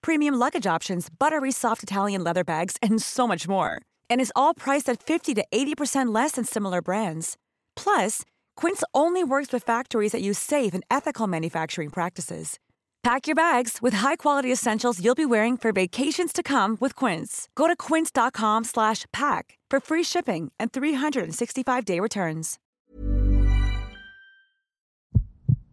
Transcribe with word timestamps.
premium 0.00 0.36
luggage 0.36 0.66
options, 0.66 1.08
buttery 1.10 1.50
soft 1.50 1.82
Italian 1.82 2.22
leather 2.22 2.44
bags, 2.44 2.76
and 2.80 3.02
so 3.02 3.26
much 3.26 3.48
more. 3.48 3.82
And 4.08 4.20
is 4.20 4.32
all 4.36 4.54
priced 4.54 4.88
at 4.88 5.02
50 5.02 5.34
to 5.34 5.44
80% 5.52 6.14
less 6.14 6.32
than 6.32 6.44
similar 6.44 6.80
brands. 6.80 7.36
Plus, 7.74 8.22
Quince 8.56 8.84
only 8.94 9.24
works 9.24 9.52
with 9.52 9.64
factories 9.64 10.12
that 10.12 10.22
use 10.22 10.38
safe 10.38 10.72
and 10.74 10.84
ethical 10.90 11.26
manufacturing 11.26 11.90
practices. 11.90 12.58
Pack 13.02 13.26
your 13.26 13.34
bags 13.34 13.78
with 13.80 13.94
high-quality 13.94 14.52
essentials 14.52 15.02
you'll 15.02 15.14
be 15.14 15.24
wearing 15.24 15.56
for 15.56 15.72
vacations 15.72 16.34
to 16.34 16.42
come 16.42 16.76
with 16.80 16.94
Quince. 16.94 17.48
Go 17.54 17.66
to 17.66 17.74
quince.com/pack 17.74 19.58
for 19.70 19.80
free 19.80 20.04
shipping 20.04 20.52
and 20.60 20.70
365-day 20.70 21.98
returns. 21.98 22.58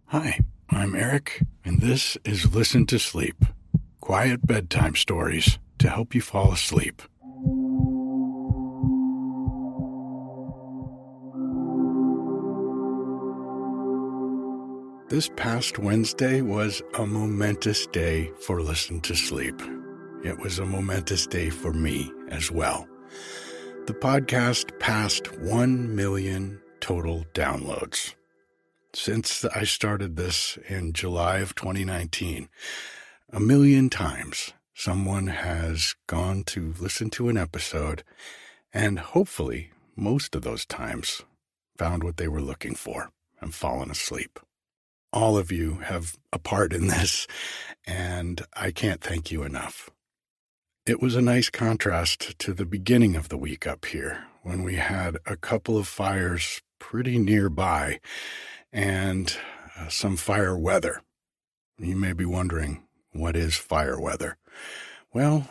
Hi, 0.05 0.39
I'm 0.69 0.95
Eric, 0.95 1.43
and 1.65 1.81
this 1.81 2.17
is 2.23 2.55
Listen 2.55 2.85
to 2.85 2.97
Sleep 2.97 3.43
quiet 4.07 4.47
bedtime 4.47 4.95
stories 4.95 5.59
to 5.77 5.89
help 5.89 6.15
you 6.15 6.21
fall 6.21 6.53
asleep. 6.53 7.01
This 15.09 15.29
past 15.35 15.77
Wednesday 15.77 16.41
was 16.41 16.81
a 16.97 17.05
momentous 17.05 17.85
day 17.87 18.31
for 18.39 18.61
Listen 18.61 19.01
to 19.01 19.13
Sleep. 19.13 19.61
It 20.23 20.39
was 20.39 20.57
a 20.57 20.65
momentous 20.65 21.27
day 21.27 21.49
for 21.49 21.73
me 21.73 22.09
as 22.29 22.49
well. 22.49 22.87
The 23.87 23.93
podcast 23.93 24.79
passed 24.79 25.37
1 25.39 25.93
million 25.93 26.61
total 26.79 27.25
downloads. 27.33 28.15
Since 28.93 29.43
I 29.43 29.65
started 29.65 30.15
this 30.15 30.57
in 30.69 30.93
July 30.93 31.39
of 31.39 31.55
2019, 31.55 32.47
a 33.31 33.39
million 33.39 33.89
times 33.89 34.53
someone 34.73 35.27
has 35.27 35.95
gone 36.07 36.43
to 36.43 36.73
listen 36.79 37.09
to 37.09 37.27
an 37.27 37.37
episode 37.37 38.03
and 38.73 38.99
hopefully 38.99 39.71
most 39.95 40.35
of 40.35 40.43
those 40.43 40.65
times 40.65 41.23
found 41.77 42.03
what 42.03 42.17
they 42.17 42.27
were 42.27 42.41
looking 42.41 42.73
for 42.73 43.09
and 43.41 43.53
fallen 43.53 43.91
asleep. 43.91 44.39
All 45.11 45.37
of 45.37 45.51
you 45.51 45.79
have 45.79 46.15
a 46.31 46.39
part 46.39 46.73
in 46.73 46.87
this, 46.87 47.27
and 47.85 48.41
I 48.53 48.71
can't 48.71 49.01
thank 49.01 49.31
you 49.31 49.43
enough. 49.43 49.89
It 50.85 51.01
was 51.01 51.15
a 51.15 51.21
nice 51.21 51.49
contrast 51.49 52.39
to 52.39 52.53
the 52.53 52.65
beginning 52.65 53.15
of 53.17 53.27
the 53.27 53.37
week 53.37 53.67
up 53.67 53.85
here 53.85 54.23
when 54.43 54.63
we 54.63 54.75
had 54.75 55.17
a 55.25 55.35
couple 55.35 55.77
of 55.77 55.87
fires 55.87 56.61
pretty 56.79 57.19
nearby 57.19 57.99
and 58.71 59.35
uh, 59.77 59.89
some 59.89 60.15
fire 60.15 60.57
weather. 60.57 61.01
You 61.77 61.97
may 61.97 62.13
be 62.13 62.25
wondering, 62.25 62.86
what 63.13 63.35
is 63.35 63.55
fire 63.55 63.99
weather? 63.99 64.37
Well, 65.13 65.47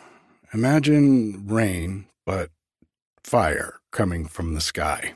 imagine 0.53 1.47
rain, 1.47 2.07
but 2.25 2.51
fire 3.23 3.79
coming 3.91 4.27
from 4.27 4.53
the 4.53 4.61
sky. 4.61 5.13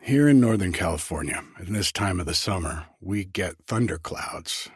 Here 0.00 0.28
in 0.28 0.40
Northern 0.40 0.72
California, 0.72 1.42
in 1.58 1.72
this 1.72 1.92
time 1.92 2.20
of 2.20 2.26
the 2.26 2.34
summer, 2.34 2.86
we 3.00 3.24
get 3.24 3.56
thunderclouds, 3.66 4.68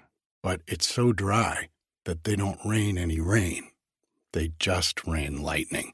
but 0.42 0.60
it's 0.66 0.86
so 0.86 1.12
dry 1.12 1.68
that 2.04 2.24
they 2.24 2.36
don't 2.36 2.58
rain 2.64 2.98
any 2.98 3.20
rain. 3.20 3.70
They 4.32 4.52
just 4.58 5.06
rain 5.06 5.42
lightning. 5.42 5.92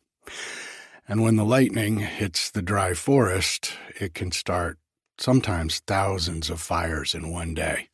And 1.06 1.22
when 1.22 1.36
the 1.36 1.44
lightning 1.44 1.98
hits 1.98 2.50
the 2.50 2.62
dry 2.62 2.94
forest, 2.94 3.72
it 4.00 4.14
can 4.14 4.30
start 4.32 4.78
sometimes 5.18 5.80
thousands 5.80 6.50
of 6.50 6.60
fires 6.60 7.14
in 7.14 7.30
one 7.30 7.54
day. 7.54 7.87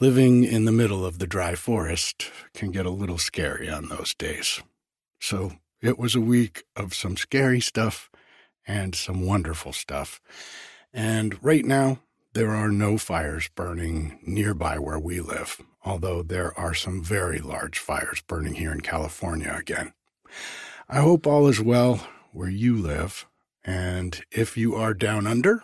Living 0.00 0.42
in 0.42 0.64
the 0.64 0.72
middle 0.72 1.06
of 1.06 1.20
the 1.20 1.26
dry 1.26 1.54
forest 1.54 2.28
can 2.52 2.72
get 2.72 2.84
a 2.84 2.90
little 2.90 3.16
scary 3.16 3.70
on 3.70 3.88
those 3.88 4.12
days. 4.12 4.60
So 5.20 5.52
it 5.80 6.00
was 6.00 6.16
a 6.16 6.20
week 6.20 6.64
of 6.74 6.94
some 6.94 7.16
scary 7.16 7.60
stuff 7.60 8.10
and 8.66 8.96
some 8.96 9.24
wonderful 9.24 9.72
stuff. 9.72 10.20
And 10.92 11.42
right 11.44 11.64
now, 11.64 12.00
there 12.32 12.50
are 12.50 12.70
no 12.70 12.98
fires 12.98 13.48
burning 13.54 14.18
nearby 14.26 14.80
where 14.80 14.98
we 14.98 15.20
live, 15.20 15.60
although 15.84 16.24
there 16.24 16.58
are 16.58 16.74
some 16.74 17.00
very 17.00 17.38
large 17.38 17.78
fires 17.78 18.20
burning 18.26 18.54
here 18.54 18.72
in 18.72 18.80
California 18.80 19.54
again. 19.56 19.92
I 20.88 21.02
hope 21.02 21.24
all 21.24 21.46
is 21.46 21.60
well 21.60 22.04
where 22.32 22.50
you 22.50 22.76
live, 22.76 23.26
and 23.64 24.20
if 24.32 24.56
you 24.56 24.74
are 24.74 24.92
down 24.92 25.28
under, 25.28 25.62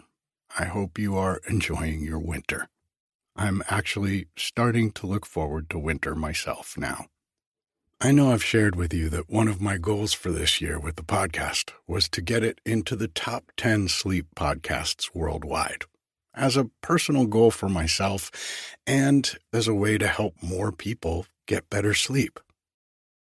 I 0.57 0.67
hope 0.67 1.01
you 1.01 1.17
are 1.17 1.41
enjoying 1.49 2.05
your 2.05 2.21
winter. 2.21 2.69
I'm 3.41 3.62
actually 3.71 4.27
starting 4.37 4.91
to 4.93 5.06
look 5.06 5.25
forward 5.25 5.71
to 5.71 5.78
winter 5.78 6.15
myself 6.15 6.75
now. 6.77 7.06
I 7.99 8.12
know 8.12 8.33
I've 8.33 8.45
shared 8.45 8.77
with 8.77 8.93
you 8.93 9.09
that 9.09 9.31
one 9.31 9.49
of 9.49 9.62
my 9.62 9.78
goals 9.78 10.12
for 10.12 10.31
this 10.31 10.61
year 10.61 10.78
with 10.78 10.97
the 10.97 11.03
podcast 11.03 11.71
was 11.87 12.06
to 12.11 12.21
get 12.21 12.45
it 12.45 12.61
into 12.67 12.95
the 12.95 13.09
top 13.09 13.50
10 13.56 13.89
sleep 13.89 14.27
podcasts 14.37 15.15
worldwide 15.15 15.84
as 16.34 16.59
a 16.59 16.69
personal 16.83 17.25
goal 17.25 17.50
for 17.50 17.71
myself 17.71 18.31
and 18.87 19.39
as 19.55 19.67
a 19.67 19.75
way 19.75 19.97
to 19.97 20.06
help 20.06 20.34
more 20.43 20.71
people 20.71 21.25
get 21.47 21.71
better 21.71 21.95
sleep. 21.95 22.41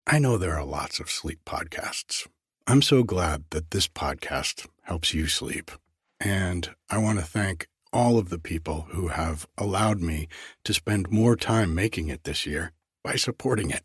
I 0.07 0.19
know 0.19 0.37
there 0.37 0.57
are 0.57 0.63
lots 0.63 1.01
of 1.01 1.11
sleep 1.11 1.39
podcasts. 1.45 2.25
I'm 2.67 2.81
so 2.81 3.03
glad 3.03 3.43
that 3.49 3.71
this 3.71 3.89
podcast 3.89 4.65
helps 4.83 5.13
you 5.13 5.27
sleep. 5.27 5.71
And 6.21 6.73
I 6.89 6.99
want 6.99 7.19
to 7.19 7.25
thank 7.25 7.67
all 7.95 8.17
of 8.17 8.27
the 8.27 8.37
people 8.37 8.87
who 8.91 9.07
have 9.07 9.47
allowed 9.57 10.01
me 10.01 10.27
to 10.65 10.73
spend 10.73 11.09
more 11.09 11.37
time 11.37 11.73
making 11.73 12.09
it 12.09 12.25
this 12.25 12.45
year 12.45 12.73
by 13.05 13.15
supporting 13.15 13.71
it. 13.71 13.83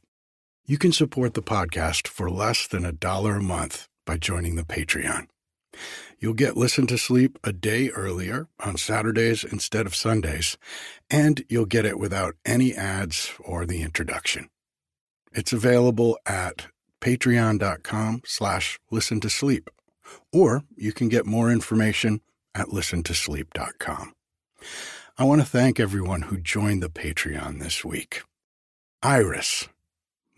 You 0.67 0.79
can 0.79 0.91
support 0.91 1.35
the 1.35 1.43
podcast 1.43 2.09
for 2.09 2.29
less 2.29 2.67
than 2.67 2.85
a 2.85 2.91
dollar 2.91 3.37
a 3.37 3.43
month 3.43 3.87
by 4.05 4.17
joining 4.17 4.57
the 4.57 4.65
Patreon. 4.65 5.29
You'll 6.19 6.35
get 6.35 6.57
Listen 6.57 6.89
to 6.89 6.99
Sleep 6.99 7.39
a 7.45 7.53
day 7.53 7.91
earlier 7.91 8.49
on 8.59 8.77
Saturdays 8.77 9.45
instead 9.45 9.87
of 9.87 9.95
Sundays, 9.95 10.59
and 11.09 11.45
you'll 11.49 11.65
get 11.65 11.87
it 11.87 11.99
without 11.99 12.35
any 12.45 12.75
ads 12.75 13.33
or 13.39 13.65
the 13.65 13.83
introduction. 13.83 14.49
It's 15.33 15.53
available 15.53 16.19
at 16.27 16.67
patreon.com 17.01 18.23
slash 18.27 18.81
listen 18.91 19.21
to 19.21 19.31
sleep, 19.31 19.71
or 20.33 20.65
you 20.77 20.93
can 20.93 21.09
get 21.09 21.27
more 21.27 21.53
information 21.53 22.21
at 22.55 22.69
listentosleep.com. 22.69 24.13
I 25.19 25.25
want 25.25 25.41
to 25.41 25.47
thank 25.47 25.79
everyone 25.79 26.23
who 26.23 26.39
joined 26.39 26.83
the 26.83 26.89
Patreon 26.89 27.61
this 27.61 27.85
week 27.85 28.23
Iris, 29.03 29.69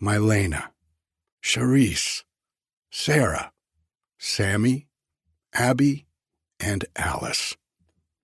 Mylena, 0.01 0.69
Charisse, 1.43 2.23
Sarah, 2.91 3.51
Sammy, 4.17 4.87
Abby, 5.53 6.05
and 6.59 6.85
Alice. 6.95 7.55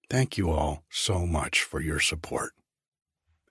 Thank 0.10 0.38
you 0.38 0.50
all 0.50 0.84
so 0.90 1.26
much 1.26 1.62
for 1.62 1.82
your 1.82 2.00
support. 2.00 2.54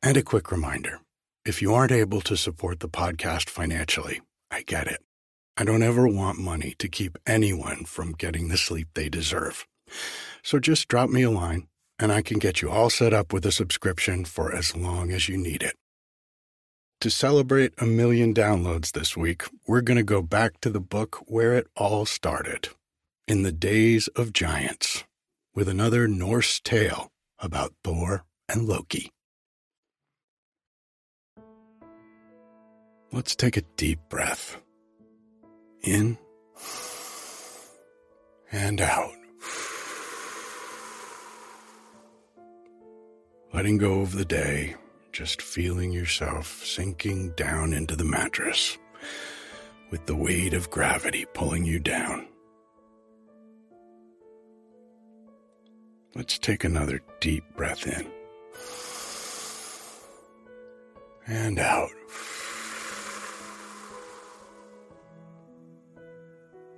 And 0.03 0.17
a 0.17 0.23
quick 0.23 0.51
reminder 0.51 1.01
if 1.45 1.63
you 1.63 1.73
aren't 1.75 1.93
able 1.93 2.21
to 2.23 2.37
support 2.37 2.81
the 2.81 2.89
podcast 2.89 3.49
financially, 3.49 4.21
I 4.51 4.63
get 4.63 4.87
it. 4.87 5.03
I 5.57 5.65
don't 5.65 5.83
ever 5.83 6.07
want 6.07 6.39
money 6.39 6.75
to 6.79 6.89
keep 6.89 7.19
anyone 7.27 7.85
from 7.85 8.13
getting 8.13 8.49
the 8.49 8.57
sleep 8.57 8.89
they 8.95 9.09
deserve. 9.09 9.67
So 10.43 10.59
just 10.59 10.89
drop 10.89 11.11
me 11.11 11.23
a 11.23 11.31
line 11.31 11.69
and 11.99 12.13
I 12.13 12.23
can 12.23 12.39
get 12.39 12.63
you 12.63 12.71
all 12.71 12.91
set 12.91 13.13
up 13.13 13.33
with 13.33 13.45
a 13.45 13.53
subscription 13.53 14.25
for 14.25 14.55
as 14.55 14.77
long 14.77 15.11
as 15.11 15.29
you 15.29 15.37
need 15.37 15.63
it. 15.63 15.77
To 17.03 17.11
celebrate 17.11 17.75
a 17.79 17.87
million 17.87 18.35
downloads 18.35 18.93
this 18.93 19.17
week, 19.17 19.45
we're 19.67 19.83
going 19.83 19.99
to 19.99 20.03
go 20.03 20.21
back 20.21 20.61
to 20.61 20.71
the 20.71 20.81
book 20.81 21.23
where 21.27 21.55
it 21.55 21.69
all 21.77 22.07
started 22.07 22.71
in 23.29 23.43
the 23.43 23.53
days 23.53 24.09
of 24.09 24.33
giants 24.33 25.05
with 25.55 25.69
another 25.69 26.09
Norse 26.09 26.61
tale 26.61 27.13
about 27.39 27.73
Thor 27.85 28.25
and 28.49 28.67
Loki. 28.67 29.13
Let's 33.13 33.37
take 33.37 33.57
a 33.57 33.63
deep 33.77 34.01
breath. 34.09 34.61
In 35.83 36.19
and 38.51 38.81
out. 38.81 39.18
Letting 43.53 43.79
go 43.79 44.01
of 44.01 44.13
the 44.13 44.27
day, 44.27 44.77
just 45.11 45.41
feeling 45.41 45.91
yourself 45.91 46.63
sinking 46.65 47.31
down 47.31 47.73
into 47.73 47.97
the 47.97 48.05
mattress 48.05 48.79
with 49.91 50.07
the 50.07 50.15
weight 50.15 50.53
of 50.53 50.71
gravity 50.71 51.25
pulling 51.33 51.65
you 51.65 51.79
down. 51.79 52.29
Let's 56.15 56.39
take 56.39 56.65
another 56.65 57.01
deep 57.21 57.45
breath 57.57 57.87
in 57.87 58.11
and 61.27 61.59
out. 61.59 61.91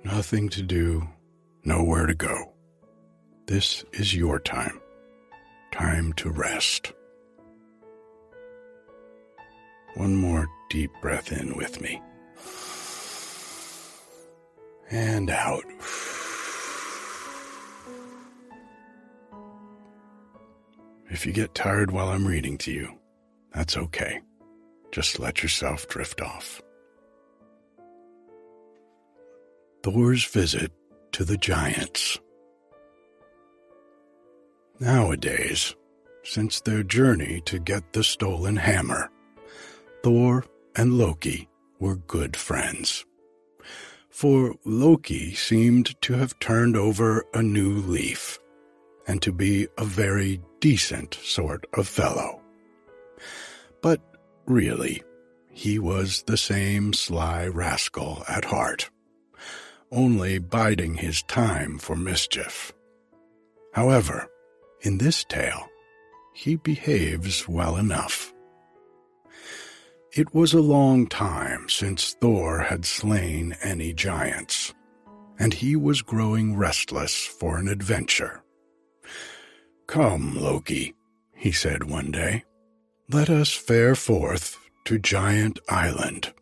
Nothing 0.03 0.49
to 0.49 0.61
do, 0.61 1.07
nowhere 1.63 2.05
to 2.05 2.15
go. 2.15 2.53
This 3.47 3.83
is 3.93 4.15
your 4.15 4.39
time. 4.39 4.80
Time 5.71 6.13
to 6.13 6.29
rest. 6.29 6.93
One 9.95 10.15
more 10.15 10.47
deep 10.69 10.91
breath 11.01 11.31
in 11.31 11.55
with 11.55 11.81
me. 11.81 12.01
And 14.89 15.29
out. 15.29 15.63
If 21.09 21.25
you 21.25 21.33
get 21.33 21.53
tired 21.53 21.91
while 21.91 22.09
I'm 22.09 22.25
reading 22.25 22.57
to 22.59 22.71
you, 22.71 22.97
that's 23.53 23.75
okay. 23.75 24.21
Just 24.91 25.19
let 25.19 25.43
yourself 25.43 25.87
drift 25.87 26.21
off. 26.21 26.61
Thor's 29.83 30.23
visit 30.25 30.71
to 31.13 31.25
the 31.25 31.37
giants. 31.37 32.19
Nowadays, 34.81 35.75
since 36.23 36.59
their 36.59 36.81
journey 36.81 37.39
to 37.45 37.59
get 37.59 37.93
the 37.93 38.03
stolen 38.03 38.55
hammer, 38.55 39.11
Thor 40.03 40.43
and 40.75 40.97
Loki 40.97 41.47
were 41.79 41.97
good 41.97 42.35
friends. 42.35 43.05
For 44.09 44.55
Loki 44.65 45.35
seemed 45.35 46.01
to 46.01 46.13
have 46.13 46.39
turned 46.39 46.75
over 46.75 47.23
a 47.31 47.43
new 47.43 47.75
leaf 47.75 48.39
and 49.07 49.21
to 49.21 49.31
be 49.31 49.67
a 49.77 49.85
very 49.85 50.41
decent 50.59 51.13
sort 51.13 51.67
of 51.75 51.87
fellow. 51.87 52.41
But 53.83 54.01
really, 54.47 55.03
he 55.51 55.77
was 55.77 56.23
the 56.23 56.37
same 56.37 56.93
sly 56.93 57.45
rascal 57.45 58.23
at 58.27 58.45
heart 58.45 58.89
only 59.91 60.39
biding 60.39 60.95
his 60.95 61.21
time 61.23 61.77
for 61.77 61.95
mischief. 61.95 62.71
However, 63.73 64.30
in 64.81 64.97
this 64.97 65.23
tale, 65.23 65.67
he 66.33 66.55
behaves 66.55 67.47
well 67.47 67.77
enough. 67.77 68.33
It 70.13 70.33
was 70.33 70.53
a 70.53 70.61
long 70.61 71.07
time 71.07 71.69
since 71.69 72.13
Thor 72.19 72.59
had 72.59 72.85
slain 72.85 73.55
any 73.63 73.93
giants, 73.93 74.73
and 75.39 75.53
he 75.53 75.75
was 75.75 76.01
growing 76.01 76.57
restless 76.57 77.15
for 77.15 77.57
an 77.57 77.67
adventure. 77.67 78.43
Come, 79.87 80.37
Loki, 80.37 80.95
he 81.35 81.51
said 81.51 81.89
one 81.89 82.11
day, 82.11 82.43
let 83.09 83.29
us 83.29 83.53
fare 83.53 83.95
forth 83.95 84.57
to 84.85 84.99
Giant 84.99 85.59
Island 85.69 86.33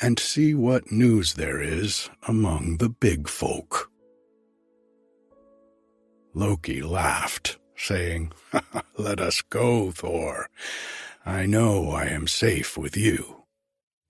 and 0.00 0.18
see 0.18 0.54
what 0.54 0.92
news 0.92 1.34
there 1.34 1.60
is 1.60 2.08
among 2.26 2.76
the 2.76 2.88
big 2.88 3.28
folk. 3.28 3.90
Loki 6.38 6.80
laughed, 6.80 7.58
saying, 7.74 8.30
Let 8.96 9.20
us 9.20 9.42
go, 9.42 9.90
Thor. 9.90 10.48
I 11.26 11.46
know 11.46 11.90
I 11.90 12.04
am 12.04 12.28
safe 12.28 12.78
with 12.78 12.96
you, 12.96 13.42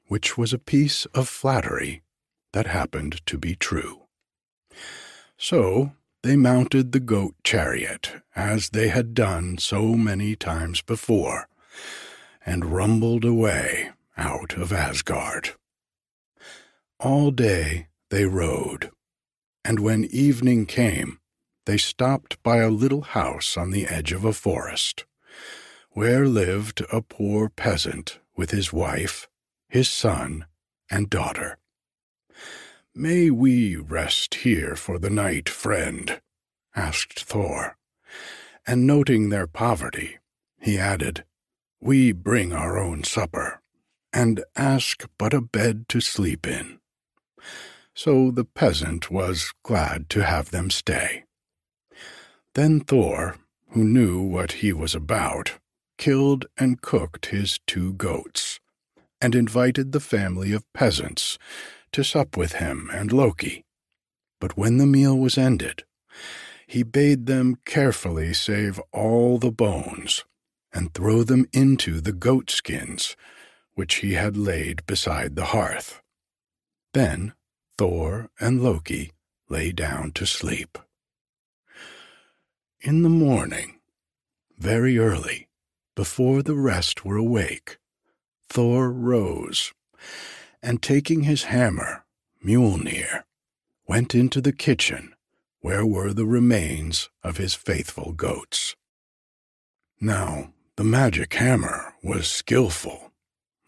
which 0.08 0.36
was 0.36 0.52
a 0.52 0.58
piece 0.58 1.06
of 1.06 1.26
flattery 1.26 2.02
that 2.52 2.66
happened 2.66 3.24
to 3.24 3.38
be 3.38 3.54
true. 3.54 4.02
So 5.38 5.92
they 6.22 6.36
mounted 6.36 6.92
the 6.92 7.00
goat 7.00 7.34
chariot, 7.44 8.12
as 8.36 8.70
they 8.70 8.88
had 8.88 9.14
done 9.14 9.56
so 9.56 9.94
many 9.94 10.36
times 10.36 10.82
before, 10.82 11.48
and 12.44 12.66
rumbled 12.66 13.24
away 13.24 13.92
out 14.18 14.52
of 14.52 14.70
Asgard. 14.70 15.54
All 17.00 17.30
day 17.30 17.86
they 18.10 18.26
rode, 18.26 18.90
and 19.64 19.80
when 19.80 20.04
evening 20.04 20.66
came, 20.66 21.17
they 21.68 21.76
stopped 21.76 22.42
by 22.42 22.56
a 22.56 22.70
little 22.70 23.02
house 23.02 23.54
on 23.54 23.72
the 23.72 23.86
edge 23.86 24.10
of 24.10 24.24
a 24.24 24.32
forest, 24.32 25.04
where 25.90 26.26
lived 26.26 26.82
a 26.90 27.02
poor 27.02 27.50
peasant 27.50 28.18
with 28.34 28.52
his 28.52 28.72
wife, 28.72 29.28
his 29.68 29.86
son, 29.86 30.46
and 30.90 31.10
daughter. 31.10 31.58
May 32.94 33.28
we 33.28 33.76
rest 33.76 34.36
here 34.36 34.76
for 34.76 34.98
the 34.98 35.10
night, 35.10 35.46
friend? 35.46 36.22
asked 36.74 37.20
Thor. 37.20 37.76
And 38.66 38.86
noting 38.86 39.28
their 39.28 39.46
poverty, 39.46 40.16
he 40.58 40.78
added, 40.78 41.22
We 41.82 42.12
bring 42.12 42.50
our 42.50 42.78
own 42.78 43.04
supper, 43.04 43.60
and 44.10 44.42
ask 44.56 45.06
but 45.18 45.34
a 45.34 45.42
bed 45.42 45.86
to 45.90 46.00
sleep 46.00 46.46
in 46.46 46.78
so 47.94 48.30
the 48.30 48.44
peasant 48.44 49.10
was 49.10 49.52
glad 49.64 50.08
to 50.08 50.22
have 50.22 50.52
them 50.52 50.70
stay. 50.70 51.24
Then 52.54 52.80
Thor, 52.80 53.36
who 53.70 53.84
knew 53.84 54.20
what 54.22 54.52
he 54.52 54.72
was 54.72 54.94
about, 54.94 55.58
killed 55.96 56.46
and 56.56 56.80
cooked 56.80 57.26
his 57.26 57.58
two 57.66 57.92
goats, 57.94 58.60
and 59.20 59.34
invited 59.34 59.92
the 59.92 60.00
family 60.00 60.52
of 60.52 60.70
peasants 60.72 61.38
to 61.92 62.04
sup 62.04 62.36
with 62.36 62.52
him 62.52 62.90
and 62.92 63.12
Loki. 63.12 63.64
But 64.40 64.56
when 64.56 64.78
the 64.78 64.86
meal 64.86 65.18
was 65.18 65.36
ended, 65.36 65.84
he 66.66 66.82
bade 66.82 67.26
them 67.26 67.58
carefully 67.64 68.34
save 68.34 68.78
all 68.92 69.38
the 69.38 69.50
bones 69.50 70.24
and 70.72 70.92
throw 70.92 71.22
them 71.22 71.48
into 71.52 72.00
the 72.00 72.12
goat 72.12 72.50
skins 72.50 73.16
which 73.78 73.96
he 73.96 74.14
had 74.14 74.36
laid 74.36 74.84
beside 74.86 75.36
the 75.36 75.46
hearth. 75.46 76.02
Then 76.94 77.32
Thor 77.78 78.28
and 78.40 78.60
Loki 78.60 79.12
lay 79.48 79.70
down 79.70 80.10
to 80.12 80.26
sleep. 80.26 80.78
In 82.80 83.02
the 83.02 83.08
morning, 83.08 83.80
very 84.56 84.98
early, 84.98 85.48
before 85.96 86.44
the 86.44 86.54
rest 86.54 87.04
were 87.04 87.16
awake, 87.16 87.76
Thor 88.48 88.92
rose, 88.92 89.72
and 90.62 90.80
taking 90.80 91.22
his 91.22 91.44
hammer, 91.44 92.04
Mjolnir, 92.40 93.24
went 93.88 94.14
into 94.14 94.40
the 94.40 94.52
kitchen 94.52 95.12
where 95.60 95.84
were 95.84 96.12
the 96.12 96.24
remains 96.24 97.10
of 97.24 97.36
his 97.36 97.52
faithful 97.52 98.12
goats. 98.12 98.76
Now, 100.00 100.52
the 100.76 100.84
magic 100.84 101.34
hammer 101.34 101.94
was 102.00 102.30
skilful, 102.30 103.12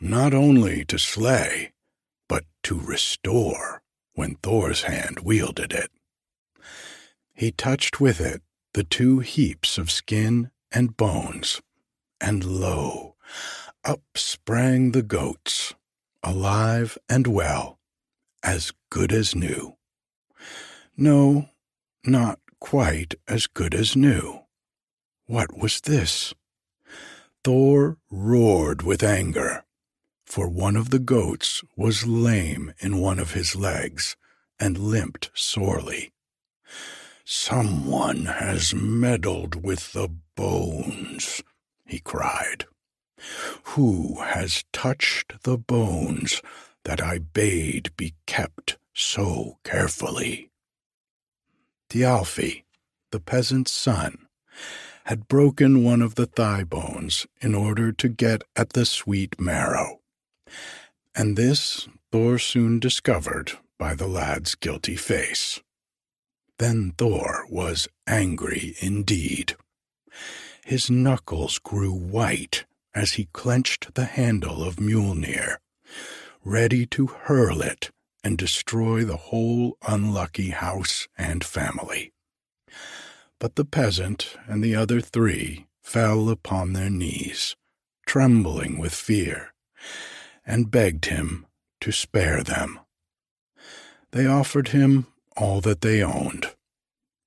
not 0.01 0.33
only 0.33 0.85
to 0.85 0.99
slay, 1.01 1.73
but 2.29 2.45
to 2.63 2.79
restore 2.79 3.83
when 4.15 4.37
Thor's 4.37 4.83
hand 4.83 5.19
wielded 5.19 5.73
it. 5.73 5.91
He 7.35 7.51
touched 7.51 8.01
with 8.01 8.21
it 8.21 8.43
the 8.75 8.85
two 8.85 9.19
heaps 9.19 9.79
of 9.79 9.91
skin 9.91 10.51
and 10.73 10.97
bones, 10.97 11.61
and 12.21 12.45
lo, 12.45 13.17
up 13.85 14.03
sprang 14.15 14.93
the 14.93 15.03
goats, 15.03 15.75
alive 16.23 16.97
and 17.09 17.27
well, 17.27 17.79
as 18.43 18.73
good 18.91 19.13
as 19.13 19.35
new. 19.35 19.77
No, 20.97 21.49
not 22.05 22.39
quite 22.61 23.15
as 23.27 23.47
good 23.47 23.75
as 23.75 23.97
new. 23.97 24.41
What 25.27 25.57
was 25.57 25.81
this? 25.81 26.35
Thor 27.43 27.99
roared 28.11 28.83
with 28.83 29.03
anger, 29.03 29.65
for 30.27 30.49
one 30.49 30.77
of 30.77 30.91
the 30.91 30.99
goats 30.99 31.63
was 31.77 32.07
lame 32.07 32.73
in 32.81 32.99
one 32.99 33.19
of 33.19 33.33
his 33.33 33.57
legs 33.57 34.17
and 34.59 34.79
limped 34.79 35.31
sorely. 35.35 36.13
Someone 37.33 38.25
has 38.25 38.75
meddled 38.75 39.65
with 39.65 39.93
the 39.93 40.09
bones, 40.35 41.45
he 41.87 42.01
cried. 42.01 42.67
Who 43.77 44.21
has 44.21 44.65
touched 44.73 45.45
the 45.45 45.57
bones 45.57 46.43
that 46.85 47.01
I 47.01 47.19
bade 47.19 47.93
be 47.97 48.15
kept 48.27 48.79
so 48.93 49.59
carefully? 49.63 50.51
Thialfi, 51.89 52.65
the 53.13 53.21
peasant's 53.21 53.71
son, 53.71 54.27
had 55.05 55.29
broken 55.29 55.85
one 55.85 56.03
of 56.03 56.17
the 56.17 56.27
thigh 56.27 56.65
bones 56.65 57.29
in 57.41 57.55
order 57.55 57.93
to 57.93 58.09
get 58.09 58.43
at 58.57 58.71
the 58.71 58.85
sweet 58.85 59.41
marrow. 59.41 60.01
And 61.15 61.37
this 61.37 61.87
Thor 62.11 62.41
soon 62.41 62.81
discovered 62.81 63.53
by 63.79 63.95
the 63.95 64.09
lad's 64.09 64.57
guilty 64.57 64.97
face. 64.97 65.61
Then 66.61 66.93
Thor 66.99 67.47
was 67.49 67.89
angry 68.07 68.77
indeed. 68.81 69.57
His 70.63 70.91
knuckles 70.91 71.59
grew 71.59 71.91
white 71.91 72.67
as 72.95 73.15
he 73.15 73.31
clenched 73.33 73.95
the 73.95 74.05
handle 74.05 74.63
of 74.63 74.77
Mjolnir, 74.77 75.57
ready 76.45 76.85
to 76.85 77.07
hurl 77.07 77.63
it 77.63 77.91
and 78.23 78.37
destroy 78.37 79.05
the 79.05 79.17
whole 79.17 79.79
unlucky 79.89 80.51
house 80.51 81.09
and 81.17 81.43
family. 81.43 82.13
But 83.39 83.57
the 83.57 83.65
peasant 83.65 84.37
and 84.47 84.63
the 84.63 84.77
other 84.77 85.01
three 85.01 85.67
fell 85.83 86.29
upon 86.29 86.75
their 86.75 86.91
knees, 86.91 87.57
trembling 88.05 88.77
with 88.77 88.93
fear, 88.93 89.55
and 90.45 90.71
begged 90.71 91.07
him 91.07 91.47
to 91.81 91.91
spare 91.91 92.43
them. 92.43 92.81
They 94.11 94.27
offered 94.27 94.69
him 94.69 95.07
all 95.37 95.61
that 95.61 95.81
they 95.81 96.03
owned. 96.03 96.47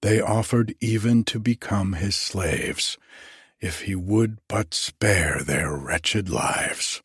They 0.02 0.20
offered 0.20 0.76
even 0.82 1.24
to 1.26 1.40
become 1.40 1.94
his 1.94 2.16
slaves, 2.16 2.98
if 3.62 3.82
he 3.82 3.96
would 3.96 4.40
but 4.50 4.74
spare 4.74 5.42
their 5.42 5.72
wretched 5.74 6.30
lives. 6.30 7.02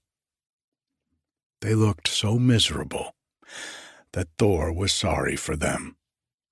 They 1.60 1.74
looked 1.74 2.08
so 2.08 2.38
miserable 2.38 3.14
that 4.12 4.28
Thor 4.38 4.72
was 4.72 4.92
sorry 4.92 5.36
for 5.36 5.54
them, 5.54 5.96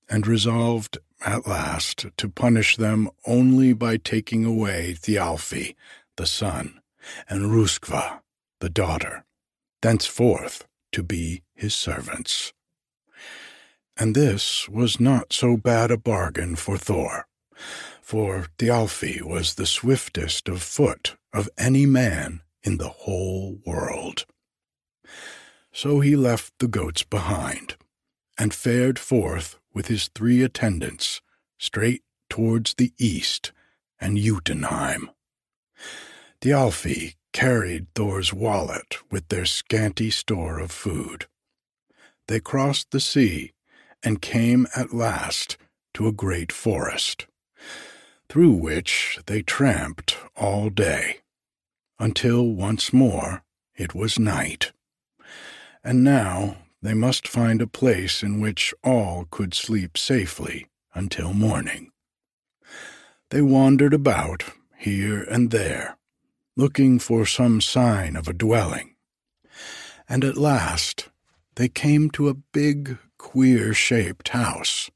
and 0.09 0.26
resolved 0.26 0.99
at 1.25 1.47
last 1.47 2.07
to 2.17 2.29
punish 2.29 2.76
them 2.76 3.11
only 3.26 3.73
by 3.73 3.97
taking 3.97 4.45
away 4.45 4.95
Thialfi, 4.97 5.75
the 6.17 6.26
son, 6.26 6.81
and 7.29 7.50
Ruskva, 7.50 8.21
the 8.61 8.71
daughter, 8.71 9.25
thenceforth 9.83 10.67
to 10.93 11.03
be 11.03 11.43
his 11.55 11.75
servants. 11.75 12.53
And 13.97 14.15
this 14.15 14.69
was 14.69 15.00
not 15.00 15.33
so 15.33 15.57
bad 15.57 15.91
a 15.91 15.97
bargain 15.97 16.57
for 16.57 16.76
Thor, 16.76 17.26
for 18.03 18.47
Thialfi 18.59 19.23
was 19.23 19.55
the 19.55 19.67
swiftest 19.67 20.49
of 20.49 20.62
foot 20.62 21.17
of 21.33 21.49
any 21.57 21.87
man 21.87 22.43
in 22.62 22.76
the 22.76 22.88
whole 22.88 23.59
world. 23.65 24.26
So 25.73 26.00
he 26.00 26.15
left 26.15 26.53
the 26.59 26.69
goats 26.69 27.03
behind, 27.03 27.76
and 28.38 28.53
fared 28.53 28.99
forth 28.99 29.59
with 29.73 29.88
his 29.88 30.09
three 30.09 30.43
attendants 30.43 31.23
straight 31.59 32.03
towards 32.29 32.75
the 32.75 32.93
east 32.99 33.53
and 33.99 34.19
Jotunheim. 34.19 35.11
Thialfi 36.41 37.15
carried 37.33 37.87
Thor's 37.95 38.33
wallet 38.33 38.97
with 39.11 39.29
their 39.29 39.47
scanty 39.47 40.11
store 40.11 40.59
of 40.59 40.71
food. 40.71 41.26
They 42.29 42.41
crossed 42.41 42.91
the 42.91 43.00
sea 43.00 43.53
and 44.06 44.22
came 44.22 44.68
at 44.76 44.94
last 44.94 45.56
to 45.92 46.06
a 46.06 46.12
great 46.12 46.52
forest, 46.52 47.26
through 48.28 48.52
which 48.52 49.18
they 49.26 49.42
tramped 49.42 50.16
all 50.36 50.70
day, 50.70 51.16
until 51.98 52.46
once 52.46 52.92
more 52.92 53.42
it 53.75 53.96
was 53.96 54.16
night. 54.16 54.70
And 55.82 56.04
now 56.04 56.58
they 56.80 56.94
must 56.94 57.26
find 57.26 57.60
a 57.60 57.66
place 57.66 58.22
in 58.22 58.40
which 58.40 58.72
all 58.84 59.26
could 59.28 59.54
sleep 59.54 59.98
safely 59.98 60.68
until 60.94 61.34
morning. 61.34 61.90
They 63.30 63.42
wandered 63.42 63.92
about 63.92 64.44
here 64.78 65.25
and 65.25 65.50
there, 65.50 65.98
looking 66.56 67.00
for 67.00 67.26
some 67.26 67.60
sign 67.60 68.14
of 68.14 68.28
a 68.28 68.32
dwelling, 68.32 68.94
and 70.08 70.22
at 70.22 70.36
last 70.36 71.08
they 71.56 71.68
came 71.68 72.08
to 72.10 72.28
a 72.28 72.34
big 72.34 72.98
queer 73.26 73.75
shaped 73.75 74.28
house. 74.28 74.88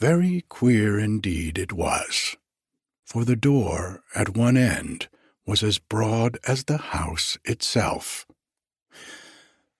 Very 0.00 0.44
queer 0.48 0.98
indeed 0.98 1.56
it 1.56 1.72
was, 1.72 2.36
for 3.04 3.24
the 3.24 3.36
door 3.36 4.02
at 4.12 4.36
one 4.36 4.56
end 4.56 5.08
was 5.46 5.62
as 5.62 5.78
broad 5.78 6.36
as 6.48 6.64
the 6.64 6.78
house 6.78 7.38
itself. 7.44 8.26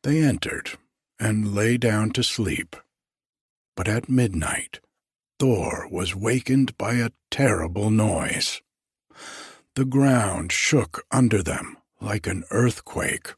They 0.05 0.23
entered 0.23 0.79
and 1.19 1.53
lay 1.53 1.77
down 1.79 2.11
to 2.11 2.23
sleep, 2.23 2.77
but 3.75 3.89
at 3.89 4.09
midnight 4.09 4.79
Thor 5.41 5.89
was 5.91 6.15
wakened 6.15 6.79
by 6.79 6.95
a 6.95 7.11
terrible 7.29 7.91
noise. 7.91 8.63
The 9.75 9.85
ground 9.85 10.53
shook 10.53 11.05
under 11.11 11.43
them 11.43 11.77
like 12.01 12.29
an 12.29 12.45
earthquake, 12.53 13.35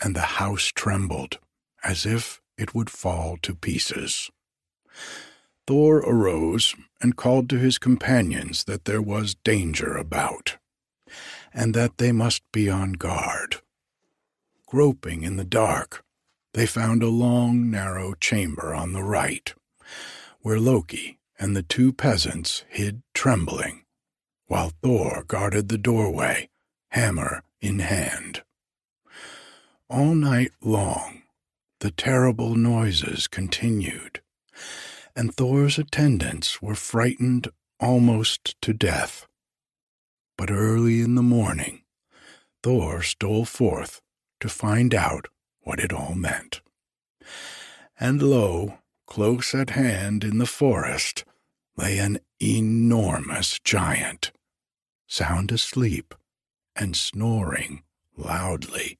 and 0.00 0.16
the 0.16 0.40
house 0.40 0.72
trembled 0.74 1.38
as 1.84 2.06
if 2.06 2.40
it 2.58 2.74
would 2.74 2.90
fall 2.90 3.36
to 3.42 3.54
pieces. 3.54 4.30
Thor 5.66 5.98
arose 5.98 6.74
and 7.00 7.16
called 7.16 7.50
to 7.50 7.58
his 7.58 7.78
companions 7.78 8.64
that 8.64 8.84
there 8.84 9.02
was 9.02 9.34
danger 9.44 9.96
about, 9.96 10.56
and 11.52 11.74
that 11.74 11.98
they 11.98 12.12
must 12.12 12.42
be 12.52 12.70
on 12.70 12.92
guard. 12.92 13.56
Groping 14.66 15.22
in 15.22 15.36
the 15.36 15.44
dark, 15.44 16.04
they 16.54 16.66
found 16.66 17.02
a 17.02 17.08
long, 17.08 17.70
narrow 17.70 18.14
chamber 18.14 18.74
on 18.74 18.92
the 18.92 19.02
right, 19.02 19.54
where 20.40 20.60
Loki 20.60 21.18
and 21.38 21.54
the 21.54 21.62
two 21.62 21.92
peasants 21.92 22.64
hid 22.68 23.02
trembling, 23.12 23.84
while 24.46 24.72
Thor 24.82 25.24
guarded 25.26 25.68
the 25.68 25.78
doorway, 25.78 26.48
hammer 26.90 27.42
in 27.60 27.80
hand. 27.80 28.42
All 29.90 30.14
night 30.14 30.52
long, 30.62 31.22
the 31.80 31.90
terrible 31.90 32.54
noises 32.54 33.26
continued, 33.26 34.20
and 35.14 35.34
Thor's 35.34 35.78
attendants 35.78 36.62
were 36.62 36.74
frightened 36.74 37.48
almost 37.78 38.60
to 38.62 38.72
death. 38.72 39.26
But 40.38 40.50
early 40.50 41.00
in 41.00 41.14
the 41.14 41.22
morning, 41.22 41.82
Thor 42.62 43.02
stole 43.02 43.44
forth 43.44 44.00
to 44.40 44.48
find 44.48 44.94
out 44.94 45.28
what 45.60 45.80
it 45.80 45.92
all 45.92 46.14
meant. 46.14 46.60
And 47.98 48.22
lo, 48.22 48.78
close 49.06 49.54
at 49.54 49.70
hand 49.70 50.24
in 50.24 50.38
the 50.38 50.46
forest 50.46 51.24
lay 51.76 51.98
an 51.98 52.18
enormous 52.40 53.58
giant, 53.60 54.32
sound 55.06 55.52
asleep 55.52 56.14
and 56.74 56.96
snoring 56.96 57.82
loudly. 58.16 58.98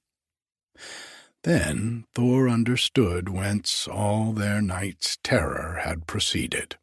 Then 1.42 2.06
Thor 2.14 2.48
understood 2.48 3.28
whence 3.28 3.86
all 3.86 4.32
their 4.32 4.60
night's 4.60 5.18
terror 5.22 5.80
had 5.82 6.06
proceeded. 6.06 6.76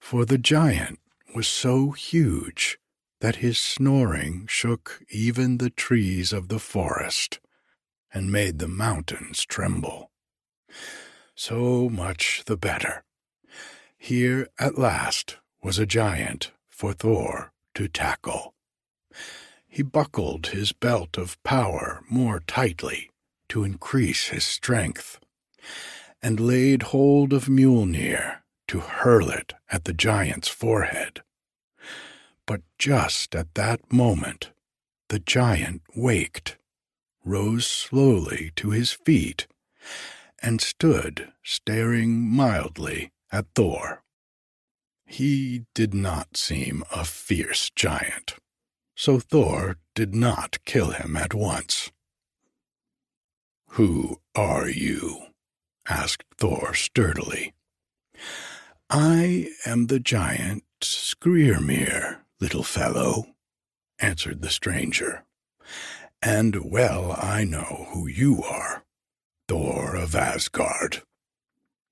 For 0.00 0.24
the 0.24 0.38
giant 0.38 0.98
was 1.34 1.46
so 1.46 1.92
huge 1.92 2.78
that 3.20 3.36
his 3.36 3.58
snoring 3.58 4.46
shook 4.48 5.02
even 5.10 5.58
the 5.58 5.70
trees 5.70 6.32
of 6.32 6.48
the 6.48 6.58
forest 6.58 7.38
and 8.12 8.32
made 8.32 8.58
the 8.58 8.68
mountains 8.68 9.44
tremble. 9.44 10.10
So 11.36 11.88
much 11.88 12.42
the 12.46 12.56
better. 12.56 13.04
Here 13.96 14.48
at 14.58 14.76
last 14.76 15.36
was 15.62 15.78
a 15.78 15.86
giant 15.86 16.50
for 16.68 16.92
Thor 16.92 17.52
to 17.74 17.86
tackle. 17.86 18.54
He 19.68 19.82
buckled 19.82 20.48
his 20.48 20.72
belt 20.72 21.16
of 21.16 21.40
power 21.44 22.02
more 22.10 22.40
tightly 22.40 23.11
to 23.52 23.64
increase 23.64 24.28
his 24.28 24.44
strength, 24.44 25.20
and 26.22 26.40
laid 26.40 26.84
hold 26.84 27.34
of 27.34 27.48
Mjolnir 27.50 28.38
to 28.66 28.80
hurl 28.80 29.28
it 29.28 29.52
at 29.70 29.84
the 29.84 29.92
giant's 29.92 30.48
forehead. 30.48 31.20
But 32.46 32.62
just 32.78 33.34
at 33.34 33.52
that 33.52 33.92
moment, 33.92 34.52
the 35.10 35.18
giant 35.18 35.82
waked 35.94 36.56
rose 37.26 37.66
slowly 37.66 38.52
to 38.56 38.70
his 38.70 38.92
feet 38.92 39.46
and 40.40 40.62
stood 40.62 41.30
staring 41.42 42.26
mildly 42.26 43.12
at 43.30 43.44
Thor. 43.54 44.02
He 45.04 45.66
did 45.74 45.92
not 45.92 46.38
seem 46.38 46.84
a 46.90 47.04
fierce 47.04 47.68
giant, 47.68 48.36
so 48.96 49.20
Thor 49.20 49.76
did 49.94 50.14
not 50.14 50.56
kill 50.64 50.92
him 50.92 51.18
at 51.18 51.34
once. 51.34 51.91
Who 53.76 54.20
are 54.34 54.68
you? 54.68 55.28
asked 55.88 56.26
Thor 56.36 56.74
sturdily. 56.74 57.54
I 58.90 59.48
am 59.64 59.86
the 59.86 59.98
giant 59.98 60.64
Skrymir, 60.82 62.18
little 62.38 62.64
fellow, 62.64 63.28
answered 63.98 64.42
the 64.42 64.50
stranger. 64.50 65.24
And 66.20 66.70
well 66.70 67.16
I 67.18 67.44
know 67.44 67.86
who 67.94 68.06
you 68.06 68.42
are, 68.42 68.84
Thor 69.48 69.96
of 69.96 70.14
Asgard. 70.14 71.00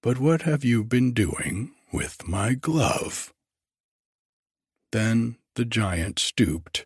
But 0.02 0.18
what 0.18 0.42
have 0.42 0.62
you 0.62 0.84
been 0.84 1.14
doing 1.14 1.72
with 1.94 2.28
my 2.28 2.52
glove? 2.52 3.32
Then 4.92 5.38
the 5.54 5.64
giant 5.64 6.18
stooped 6.18 6.84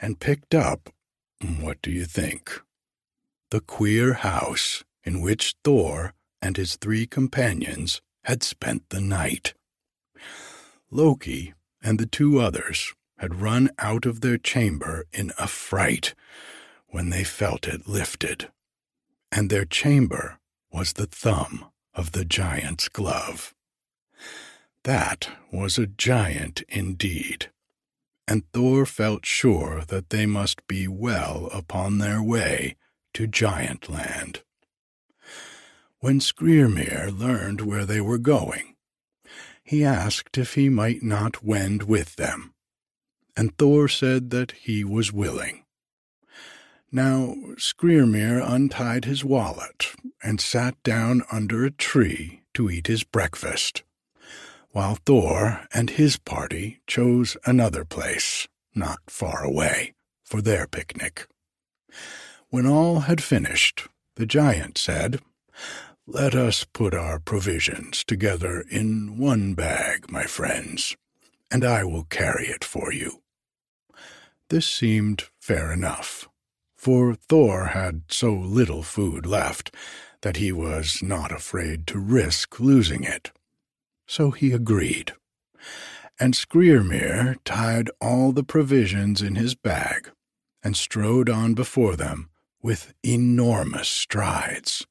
and 0.00 0.18
picked 0.18 0.54
up, 0.54 0.88
what 1.60 1.82
do 1.82 1.90
you 1.90 2.06
think? 2.06 2.62
The 3.50 3.60
queer 3.60 4.14
house 4.14 4.84
in 5.04 5.20
which 5.20 5.54
Thor 5.64 6.14
and 6.40 6.56
his 6.56 6.76
three 6.76 7.06
companions 7.06 8.00
had 8.24 8.42
spent 8.42 8.88
the 8.90 9.00
night. 9.00 9.54
Loki 10.90 11.54
and 11.82 11.98
the 11.98 12.06
two 12.06 12.40
others 12.40 12.94
had 13.18 13.40
run 13.40 13.70
out 13.78 14.06
of 14.06 14.20
their 14.20 14.38
chamber 14.38 15.04
in 15.12 15.32
a 15.38 15.46
fright 15.46 16.14
when 16.88 17.10
they 17.10 17.24
felt 17.24 17.68
it 17.68 17.86
lifted 17.86 18.50
and 19.32 19.50
their 19.50 19.64
chamber 19.64 20.38
was 20.72 20.94
the 20.94 21.06
thumb 21.06 21.66
of 21.94 22.12
the 22.12 22.24
giant's 22.24 22.88
glove. 22.88 23.54
That 24.84 25.28
was 25.52 25.78
a 25.78 25.86
giant 25.86 26.62
indeed, 26.68 27.50
and 28.26 28.44
Thor 28.52 28.86
felt 28.86 29.26
sure 29.26 29.82
that 29.88 30.10
they 30.10 30.26
must 30.26 30.66
be 30.66 30.88
well 30.88 31.48
upon 31.52 31.98
their 31.98 32.22
way 32.22 32.76
to 33.14 33.26
Giant 33.26 33.88
Land. 33.88 34.42
When 36.00 36.20
Skrymir 36.20 37.10
learned 37.16 37.60
where 37.60 37.84
they 37.84 38.00
were 38.00 38.18
going, 38.18 38.76
he 39.62 39.84
asked 39.84 40.38
if 40.38 40.54
he 40.54 40.68
might 40.68 41.02
not 41.02 41.44
wend 41.44 41.82
with 41.84 42.16
them, 42.16 42.54
and 43.36 43.56
Thor 43.56 43.86
said 43.86 44.30
that 44.30 44.52
he 44.52 44.82
was 44.82 45.12
willing. 45.12 45.64
Now 46.90 47.36
Skrymir 47.56 48.42
untied 48.44 49.04
his 49.04 49.24
wallet 49.24 49.94
and 50.22 50.40
sat 50.40 50.82
down 50.82 51.22
under 51.30 51.64
a 51.64 51.70
tree 51.70 52.40
to 52.54 52.68
eat 52.68 52.88
his 52.88 53.04
breakfast, 53.04 53.84
while 54.70 54.96
Thor 55.06 55.66
and 55.72 55.90
his 55.90 56.16
party 56.16 56.80
chose 56.86 57.36
another 57.44 57.84
place, 57.84 58.48
not 58.74 58.98
far 59.06 59.44
away, 59.44 59.94
for 60.24 60.42
their 60.42 60.66
picnic. 60.66 61.28
When 62.50 62.66
all 62.66 63.00
had 63.00 63.22
finished, 63.22 63.86
the 64.16 64.26
giant 64.26 64.76
said, 64.76 65.20
Let 66.06 66.34
us 66.34 66.64
put 66.64 66.94
our 66.94 67.18
provisions 67.18 68.04
together 68.04 68.64
in 68.70 69.18
one 69.18 69.54
bag, 69.54 70.10
my 70.10 70.24
friends, 70.24 70.96
and 71.50 71.64
I 71.64 71.84
will 71.84 72.04
carry 72.04 72.46
it 72.48 72.64
for 72.64 72.92
you. 72.92 73.22
This 74.48 74.66
seemed 74.66 75.24
fair 75.38 75.72
enough 75.72 76.28
for 76.80 77.14
Thor 77.14 77.66
had 77.66 78.04
so 78.08 78.32
little 78.32 78.82
food 78.82 79.26
left 79.26 79.74
that 80.22 80.38
he 80.38 80.50
was 80.50 81.02
not 81.02 81.30
afraid 81.30 81.86
to 81.88 81.98
risk 81.98 82.58
losing 82.58 83.04
it. 83.04 83.30
So 84.08 84.30
he 84.30 84.52
agreed. 84.52 85.12
And 86.18 86.32
Skrymir 86.32 87.36
tied 87.44 87.90
all 88.00 88.32
the 88.32 88.42
provisions 88.42 89.20
in 89.20 89.34
his 89.34 89.54
bag 89.54 90.10
and 90.62 90.74
strode 90.74 91.28
on 91.28 91.52
before 91.52 91.96
them 91.96 92.29
with 92.62 92.94
enormous 93.02 93.88
strides, 93.88 94.86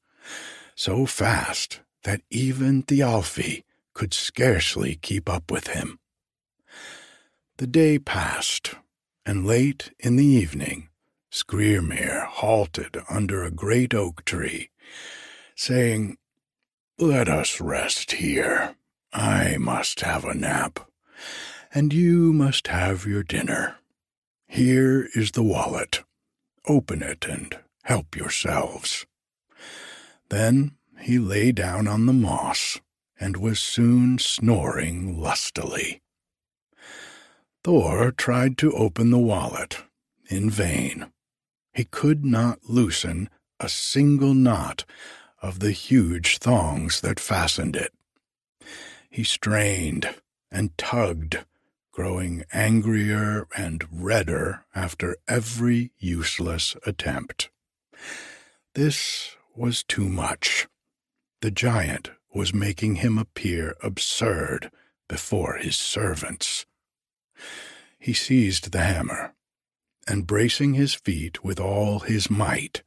so 0.74 1.06
fast 1.06 1.80
that 2.04 2.22
even 2.30 2.82
Thialfi 2.82 3.64
could 3.94 4.14
scarcely 4.14 4.96
keep 4.96 5.28
up 5.28 5.50
with 5.50 5.68
him. 5.68 5.98
The 7.58 7.66
day 7.66 7.98
passed, 7.98 8.74
and 9.26 9.46
late 9.46 9.92
in 9.98 10.16
the 10.16 10.24
evening 10.24 10.88
Skrymir 11.30 12.26
halted 12.26 12.96
under 13.08 13.44
a 13.44 13.50
great 13.50 13.94
oak 13.94 14.24
tree, 14.24 14.70
saying, 15.54 16.16
Let 16.98 17.28
us 17.28 17.60
rest 17.60 18.12
here. 18.12 18.74
I 19.12 19.56
must 19.58 20.00
have 20.00 20.24
a 20.24 20.34
nap, 20.34 20.88
and 21.72 21.92
you 21.92 22.32
must 22.32 22.68
have 22.68 23.06
your 23.06 23.22
dinner. 23.22 23.76
Here 24.48 25.08
is 25.14 25.32
the 25.32 25.42
wallet. 25.42 26.02
Open 26.66 27.02
it 27.02 27.26
and 27.26 27.58
help 27.84 28.16
yourselves. 28.16 29.06
Then 30.28 30.72
he 31.00 31.18
lay 31.18 31.52
down 31.52 31.88
on 31.88 32.06
the 32.06 32.12
moss 32.12 32.80
and 33.18 33.36
was 33.36 33.60
soon 33.60 34.18
snoring 34.18 35.20
lustily. 35.20 36.00
Thor 37.64 38.10
tried 38.12 38.56
to 38.58 38.72
open 38.72 39.10
the 39.10 39.18
wallet 39.18 39.84
in 40.28 40.48
vain 40.48 41.10
he 41.72 41.84
could 41.84 42.24
not 42.24 42.68
loosen 42.68 43.28
a 43.58 43.68
single 43.68 44.34
knot 44.34 44.84
of 45.40 45.60
the 45.60 45.72
huge 45.72 46.38
thongs 46.38 47.00
that 47.00 47.20
fastened 47.20 47.76
it. 47.76 47.92
He 49.08 49.24
strained 49.24 50.14
and 50.50 50.76
tugged, 50.76 51.44
growing 52.00 52.42
angrier 52.50 53.46
and 53.54 53.86
redder 53.92 54.64
after 54.74 55.18
every 55.28 55.92
useless 55.98 56.74
attempt. 56.86 57.50
This 58.72 59.36
was 59.54 59.82
too 59.82 60.08
much. 60.08 60.66
The 61.42 61.50
giant 61.50 62.10
was 62.32 62.54
making 62.54 62.94
him 62.96 63.18
appear 63.18 63.76
absurd 63.82 64.70
before 65.08 65.56
his 65.58 65.76
servants. 65.76 66.64
He 67.98 68.14
seized 68.14 68.72
the 68.72 68.80
hammer 68.80 69.34
and 70.08 70.26
bracing 70.26 70.72
his 70.72 70.94
feet 70.94 71.44
with 71.44 71.60
all 71.60 71.98
his 71.98 72.30
might, 72.30 72.82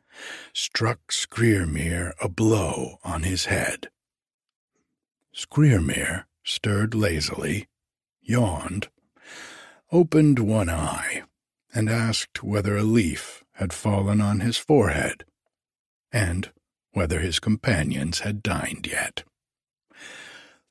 struck 0.53 1.11
Skrymir 1.11 2.13
a 2.19 2.27
blow 2.27 2.97
on 3.03 3.21
his 3.21 3.45
head. 3.45 3.91
Skrymir 5.35 6.23
stirred 6.43 6.95
lazily, 6.95 7.67
yawned, 8.23 8.89
opened 9.93 10.39
one 10.39 10.71
eye, 10.71 11.21
and 11.71 11.87
asked 11.87 12.43
whether 12.43 12.75
a 12.75 12.83
leaf 12.83 13.43
had 13.53 13.71
fallen 13.71 14.19
on 14.19 14.39
his 14.39 14.57
forehead, 14.57 15.23
and 16.11 16.51
whether 16.93 17.19
his 17.19 17.39
companions 17.39 18.21
had 18.21 18.41
dined 18.41 18.87
yet. 18.87 19.23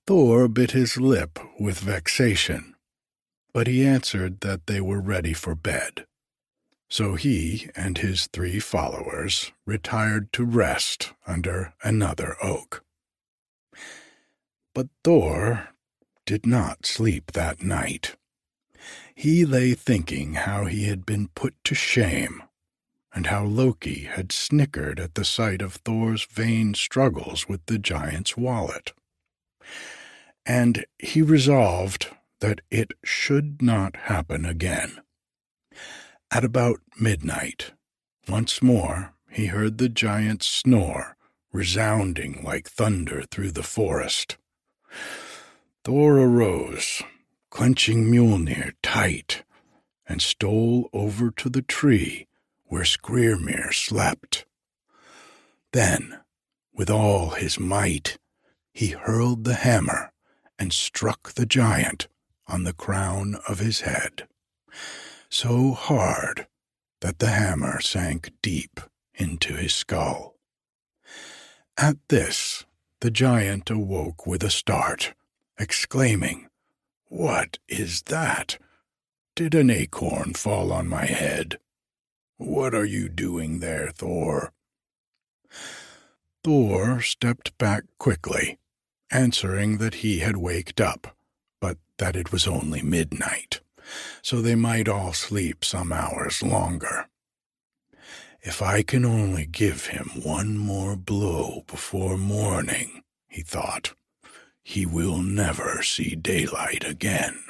Thor 0.09 0.49
bit 0.49 0.73
his 0.73 0.97
lip 0.97 1.39
with 1.61 1.79
vexation, 1.79 2.75
but 3.55 3.69
he 3.69 3.87
answered 3.87 4.41
that 4.41 4.67
they 4.67 4.81
were 4.81 5.01
ready 5.01 5.33
for 5.33 5.55
bed. 5.55 6.05
So 6.91 7.15
he 7.15 7.71
and 7.77 7.99
his 7.99 8.27
three 8.27 8.59
followers 8.59 9.53
retired 9.65 10.33
to 10.33 10.45
rest 10.45 11.13
under 11.29 11.75
another 11.85 12.37
oak. 12.43 12.83
But 14.75 14.89
Thor 15.05 15.69
did 16.27 16.45
not 16.45 16.87
sleep 16.87 17.33
that 17.33 17.63
night. 17.63 18.17
He 19.23 19.45
lay 19.45 19.75
thinking 19.75 20.35
how 20.35 20.65
he 20.65 20.89
had 20.89 21.07
been 21.07 21.29
put 21.29 21.55
to 21.67 21.77
shame, 21.77 22.43
and 23.15 23.29
how 23.29 23.45
Loki 23.45 24.01
had 24.01 24.33
snickered 24.33 24.99
at 24.99 25.15
the 25.15 25.25
sight 25.25 25.63
of 25.63 25.75
Thor's 25.75 26.25
vain 26.25 26.75
struggles 26.75 27.49
with 27.49 27.65
the 27.67 27.79
giant's 27.79 28.37
wallet. 28.37 28.93
And 30.45 30.87
he 30.99 31.23
resolved 31.23 32.09
that 32.41 32.63
it 32.69 32.95
should 33.05 33.63
not 33.63 33.95
happen 33.95 34.45
again. 34.45 35.01
At 36.33 36.45
about 36.45 36.81
midnight, 36.99 37.75
once 38.29 38.61
more 38.61 39.15
he 39.31 39.47
heard 39.47 39.79
the 39.79 39.89
giant's 39.89 40.49
snore 40.49 41.17
resounding 41.53 42.43
like 42.43 42.69
thunder 42.69 43.23
through 43.31 43.53
the 43.53 43.63
forest. 43.63 44.37
Thor 45.85 46.19
arose, 46.19 47.05
clenching 47.53 48.11
Mjolnir 48.11 48.73
tight, 48.83 49.45
and 50.07 50.21
stole 50.21 50.91
over 50.93 51.31
to 51.31 51.49
the 51.49 51.63
tree 51.63 52.27
where 52.65 52.83
Skrymir 52.83 53.73
slept. 53.73 54.45
Then, 55.73 56.21
with 56.75 56.91
all 56.91 57.31
his 57.31 57.61
might, 57.61 58.19
he 58.73 58.89
hurled 58.89 59.45
the 59.45 59.55
hammer 59.55 60.11
and 60.59 60.73
struck 60.73 61.35
the 61.35 61.47
giant 61.47 62.09
on 62.49 62.65
the 62.65 62.73
crown 62.73 63.37
of 63.47 63.61
his 63.61 63.83
head 63.83 64.27
so 65.33 65.73
hard 65.73 66.47
that 67.01 67.19
the 67.19 67.29
hammer 67.29 67.81
sank 67.81 68.31
deep 68.43 68.81
into 69.15 69.55
his 69.55 69.75
skull. 69.75 70.37
At 71.79 71.97
this, 72.09 72.67
the 73.01 73.11
giant 73.11 73.71
awoke 73.71 74.27
with 74.27 74.43
a 74.43 74.51
start, 74.51 75.15
exclaiming, 75.59 76.49
What 77.13 77.59
is 77.69 78.01
that? 78.05 78.57
Did 79.37 79.55
an 79.55 79.69
acorn 79.69 80.33
fall 80.33 80.73
on 80.73 80.89
my 80.89 81.05
head? 81.05 81.59
What 82.39 82.75
are 82.75 82.87
you 82.87 83.11
doing 83.11 83.61
there, 83.61 83.91
Thor? 83.91 84.55
Thor 86.43 87.03
stepped 87.03 87.59
back 87.59 87.85
quickly, 87.99 88.59
answering 89.11 89.77
that 89.77 89.97
he 89.97 90.21
had 90.21 90.39
waked 90.39 90.81
up, 90.81 91.15
but 91.61 91.77
that 91.99 92.17
it 92.17 92.33
was 92.33 92.47
only 92.47 92.81
midnight, 92.81 93.61
so 94.23 94.41
they 94.41 94.55
might 94.55 94.89
all 94.89 95.13
sleep 95.13 95.67
some 95.67 95.93
hours 95.93 96.43
longer. 96.43 97.11
If 98.41 98.63
I 98.63 98.83
can 98.83 99.05
only 99.05 99.45
give 99.45 99.89
him 99.89 100.11
one 100.23 100.57
more 100.57 100.97
blow 100.97 101.65
before 101.67 102.17
morning, 102.17 103.03
he 103.29 103.43
thought, 103.43 103.93
he 104.63 104.87
will 104.87 105.19
never 105.19 105.83
see 105.83 106.15
daylight 106.15 106.85
again. 106.85 107.43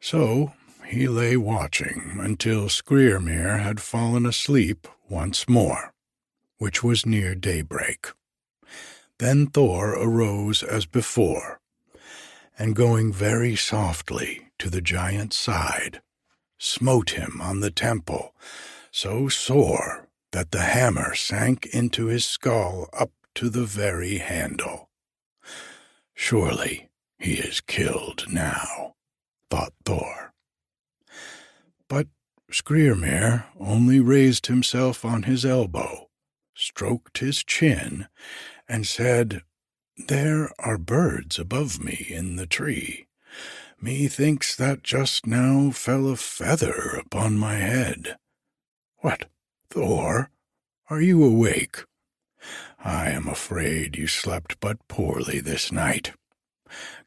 So 0.00 0.52
he 0.86 1.08
lay 1.08 1.36
watching 1.36 2.18
until 2.20 2.68
Skrymir 2.68 3.60
had 3.60 3.80
fallen 3.80 4.26
asleep 4.26 4.86
once 5.08 5.48
more, 5.48 5.92
which 6.58 6.82
was 6.82 7.06
near 7.06 7.34
daybreak. 7.34 8.08
Then 9.18 9.46
Thor 9.46 9.92
arose 9.92 10.62
as 10.62 10.86
before, 10.86 11.60
and 12.58 12.76
going 12.76 13.12
very 13.12 13.56
softly 13.56 14.48
to 14.58 14.68
the 14.68 14.80
giant's 14.80 15.36
side, 15.36 16.02
smote 16.58 17.10
him 17.10 17.40
on 17.40 17.60
the 17.60 17.70
temple 17.70 18.34
so 18.90 19.28
sore 19.28 20.08
that 20.30 20.52
the 20.52 20.62
hammer 20.62 21.14
sank 21.14 21.66
into 21.66 22.06
his 22.06 22.24
skull 22.24 22.88
up 22.92 23.10
to 23.34 23.48
the 23.48 23.64
very 23.64 24.18
handle. 24.18 24.88
Surely 26.14 26.88
he 27.18 27.34
is 27.34 27.60
killed 27.60 28.24
now, 28.30 28.94
thought 29.50 29.72
Thor. 29.84 30.32
But 31.88 32.08
Skrymir 32.50 33.46
only 33.58 34.00
raised 34.00 34.46
himself 34.46 35.04
on 35.04 35.24
his 35.24 35.44
elbow, 35.44 36.08
stroked 36.54 37.18
his 37.18 37.42
chin, 37.42 38.06
and 38.68 38.86
said, 38.86 39.42
There 40.08 40.50
are 40.58 40.78
birds 40.78 41.38
above 41.38 41.82
me 41.82 42.06
in 42.08 42.36
the 42.36 42.46
tree. 42.46 43.06
Methinks 43.80 44.54
that 44.56 44.82
just 44.82 45.26
now 45.26 45.70
fell 45.70 46.08
a 46.08 46.16
feather 46.16 47.00
upon 47.04 47.36
my 47.36 47.54
head. 47.54 48.16
What, 48.98 49.26
Thor? 49.68 50.30
Are 50.88 51.00
you 51.00 51.24
awake? 51.24 51.84
I 52.84 53.10
am 53.10 53.26
afraid 53.26 53.96
you 53.96 54.06
slept 54.06 54.60
but 54.60 54.86
poorly 54.86 55.40
this 55.40 55.72
night. 55.72 56.12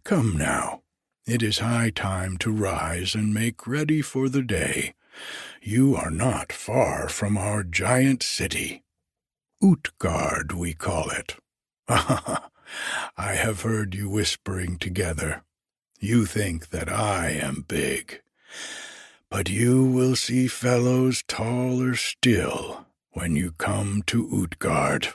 Come 0.04 0.36
now, 0.36 0.82
it 1.26 1.42
is 1.42 1.60
high 1.60 1.92
time 1.92 2.38
to 2.40 2.52
rise 2.52 3.16
and 3.16 3.34
make 3.34 3.66
ready 3.66 4.02
for 4.02 4.28
the 4.28 4.42
day. 4.42 4.96
You 5.62 5.96
are 5.96 6.12
not 6.12 6.52
far 6.52 7.08
from 7.08 7.38
our 7.38 7.64
giant 7.64 8.24
city. 8.24 8.84
Utgard, 9.64 10.52
we 10.52 10.74
call 10.74 11.10
it. 11.10 11.36
I 11.88 12.42
have 13.18 13.62
heard 13.62 13.96
you 13.96 14.10
whispering 14.10 14.78
together. 14.78 15.44
You 16.00 16.26
think 16.26 16.70
that 16.72 16.92
I 16.92 17.30
am 17.30 17.64
big 17.68 18.22
but 19.30 19.50
you 19.50 19.84
will 19.84 20.16
see 20.16 20.48
fellows 20.48 21.24
taller 21.28 21.96
still 21.96 22.86
when 23.12 23.36
you 23.36 23.52
come 23.52 24.02
to 24.08 24.28
Utgard. 24.32 25.10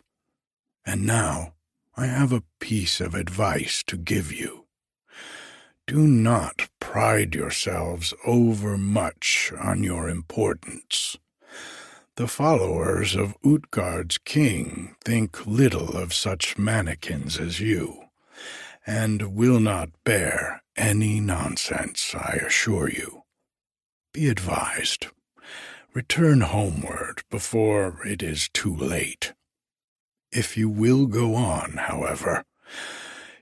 And 0.85 1.07
now 1.07 1.55
I 1.97 2.07
have 2.07 2.33
a 2.33 2.45
piece 2.61 3.01
of 3.01 3.15
advice 3.15 3.83
to 3.87 3.97
give 3.97 4.33
you. 4.33 4.67
Do 5.87 6.07
not 6.07 6.69
pride 6.81 7.35
yourselves 7.35 8.15
overmuch 8.25 9.53
on 9.61 9.83
your 9.83 10.09
importance. 10.09 11.17
The 12.17 12.29
followers 12.29 13.15
of 13.17 13.37
Utgard's 13.45 14.19
king 14.19 14.97
think 15.05 15.47
little 15.47 15.97
of 15.97 16.13
such 16.13 16.57
mannikins 16.57 17.41
as 17.41 17.59
you, 17.59 18.05
and 18.87 19.35
will 19.35 19.61
not 19.61 19.91
bear 20.05 20.63
any 20.77 21.21
nonsense, 21.21 22.15
I 22.15 22.39
assure 22.47 22.91
you. 22.91 23.23
Be 24.13 24.29
advised. 24.29 25.07
Return 25.95 26.43
homeward 26.43 27.23
before 27.31 28.07
it 28.07 28.23
is 28.23 28.49
too 28.53 28.75
late. 28.75 29.33
If 30.33 30.57
you 30.57 30.71
will 30.71 31.07
go 31.07 31.35
on, 31.35 31.73
however, 31.77 32.45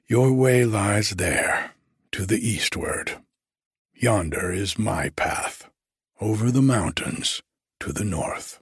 your 0.08 0.32
way 0.32 0.64
lies 0.64 1.10
there, 1.10 1.72
to 2.10 2.26
the 2.26 2.38
eastward. 2.38 3.18
Yonder 3.94 4.50
is 4.50 4.76
my 4.78 5.10
path, 5.10 5.70
over 6.20 6.50
the 6.50 6.62
mountains, 6.62 7.42
to 7.78 7.92
the 7.92 8.04
north. 8.04 8.60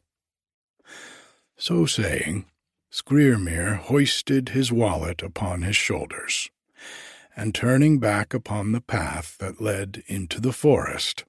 So 1.56 1.86
saying, 1.86 2.44
Skrymir 2.92 3.76
hoisted 3.76 4.50
his 4.50 4.70
wallet 4.70 5.22
upon 5.22 5.62
his 5.62 5.76
shoulders, 5.76 6.50
and 7.34 7.54
turning 7.54 7.98
back 7.98 8.34
upon 8.34 8.72
the 8.72 8.82
path 8.82 9.38
that 9.38 9.60
led 9.60 10.02
into 10.06 10.38
the 10.40 10.52
forest, 10.52 11.24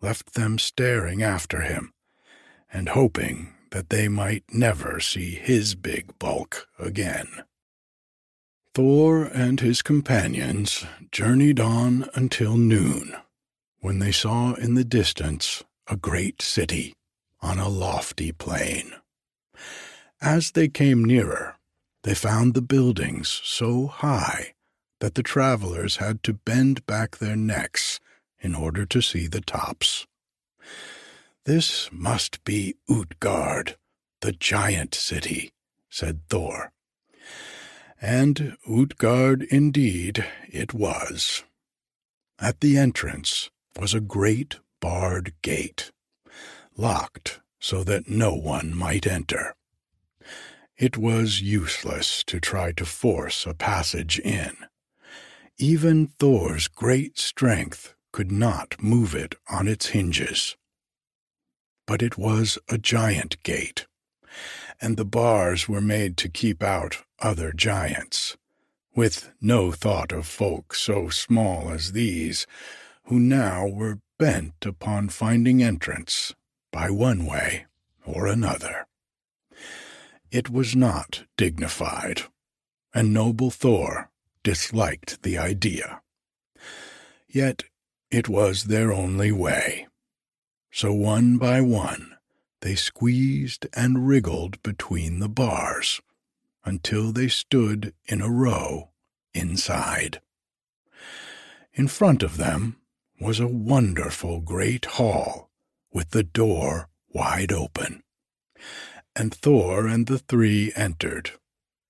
left 0.00 0.34
them 0.34 0.58
staring 0.58 1.22
after 1.22 1.60
him 1.60 1.92
and 2.72 2.88
hoping 2.90 3.54
that 3.70 3.90
they 3.90 4.08
might 4.08 4.44
never 4.52 5.00
see 5.00 5.30
his 5.30 5.74
big 5.74 6.18
bulk 6.18 6.68
again. 6.78 7.28
Thor 8.74 9.24
and 9.24 9.60
his 9.60 9.82
companions 9.82 10.84
journeyed 11.10 11.58
on 11.58 12.08
until 12.14 12.56
noon, 12.56 13.14
when 13.80 13.98
they 13.98 14.12
saw 14.12 14.54
in 14.54 14.74
the 14.74 14.84
distance 14.84 15.64
a 15.88 15.96
great 15.96 16.40
city 16.40 16.94
on 17.42 17.58
a 17.58 17.68
lofty 17.68 18.30
plain. 18.32 18.92
As 20.20 20.52
they 20.52 20.68
came 20.68 21.04
nearer, 21.04 21.56
they 22.02 22.14
found 22.14 22.54
the 22.54 22.62
buildings 22.62 23.40
so 23.44 23.86
high 23.86 24.54
that 25.00 25.14
the 25.14 25.22
travelers 25.22 25.96
had 25.96 26.22
to 26.22 26.34
bend 26.34 26.86
back 26.86 27.16
their 27.16 27.36
necks 27.36 27.98
in 28.38 28.54
order 28.54 28.86
to 28.86 29.00
see 29.00 29.26
the 29.26 29.40
tops. 29.40 30.06
This 31.44 31.88
must 31.90 32.44
be 32.44 32.74
Utgard, 32.88 33.76
the 34.20 34.32
giant 34.32 34.94
city, 34.94 35.52
said 35.88 36.20
Thor. 36.28 36.72
And 38.00 38.56
Utgard 38.68 39.42
indeed 39.44 40.26
it 40.48 40.74
was. 40.74 41.44
At 42.38 42.60
the 42.60 42.76
entrance 42.76 43.50
was 43.78 43.94
a 43.94 44.00
great 44.00 44.58
barred 44.80 45.34
gate, 45.42 45.90
locked 46.76 47.40
so 47.58 47.84
that 47.84 48.08
no 48.08 48.34
one 48.34 48.74
might 48.74 49.06
enter. 49.06 49.54
It 50.76 50.96
was 50.96 51.42
useless 51.42 52.24
to 52.24 52.40
try 52.40 52.72
to 52.72 52.86
force 52.86 53.46
a 53.46 53.54
passage 53.54 54.18
in. 54.18 54.56
Even 55.58 56.08
Thor's 56.18 56.68
great 56.68 57.18
strength 57.18 57.94
could 58.12 58.32
not 58.32 58.82
move 58.82 59.14
it 59.14 59.34
on 59.50 59.68
its 59.68 59.88
hinges. 59.88 60.56
But 61.90 62.02
it 62.02 62.16
was 62.16 62.56
a 62.68 62.78
giant 62.78 63.42
gate, 63.42 63.88
and 64.80 64.96
the 64.96 65.04
bars 65.04 65.68
were 65.68 65.80
made 65.80 66.16
to 66.18 66.28
keep 66.28 66.62
out 66.62 66.98
other 67.18 67.50
giants, 67.52 68.36
with 68.94 69.32
no 69.40 69.72
thought 69.72 70.12
of 70.12 70.24
folk 70.24 70.72
so 70.72 71.08
small 71.08 71.70
as 71.70 71.90
these, 71.90 72.46
who 73.06 73.18
now 73.18 73.66
were 73.66 73.98
bent 74.20 74.64
upon 74.64 75.08
finding 75.08 75.64
entrance 75.64 76.32
by 76.70 76.90
one 76.90 77.26
way 77.26 77.66
or 78.06 78.28
another. 78.28 78.86
It 80.30 80.48
was 80.48 80.76
not 80.76 81.24
dignified, 81.36 82.22
and 82.94 83.12
noble 83.12 83.50
Thor 83.50 84.12
disliked 84.44 85.24
the 85.24 85.38
idea. 85.38 86.02
Yet 87.26 87.64
it 88.12 88.28
was 88.28 88.66
their 88.66 88.92
only 88.92 89.32
way. 89.32 89.88
So 90.70 90.92
one 90.92 91.36
by 91.36 91.60
one, 91.60 92.16
they 92.60 92.74
squeezed 92.74 93.66
and 93.74 94.06
wriggled 94.06 94.62
between 94.62 95.18
the 95.18 95.28
bars 95.28 96.00
until 96.64 97.12
they 97.12 97.28
stood 97.28 97.94
in 98.06 98.20
a 98.20 98.30
row 98.30 98.90
inside. 99.34 100.20
In 101.72 101.88
front 101.88 102.22
of 102.22 102.36
them 102.36 102.76
was 103.20 103.40
a 103.40 103.46
wonderful 103.46 104.40
great 104.40 104.84
hall 104.84 105.50
with 105.92 106.10
the 106.10 106.22
door 106.22 106.88
wide 107.08 107.52
open. 107.52 108.02
And 109.16 109.34
Thor 109.34 109.86
and 109.86 110.06
the 110.06 110.18
three 110.18 110.72
entered 110.76 111.32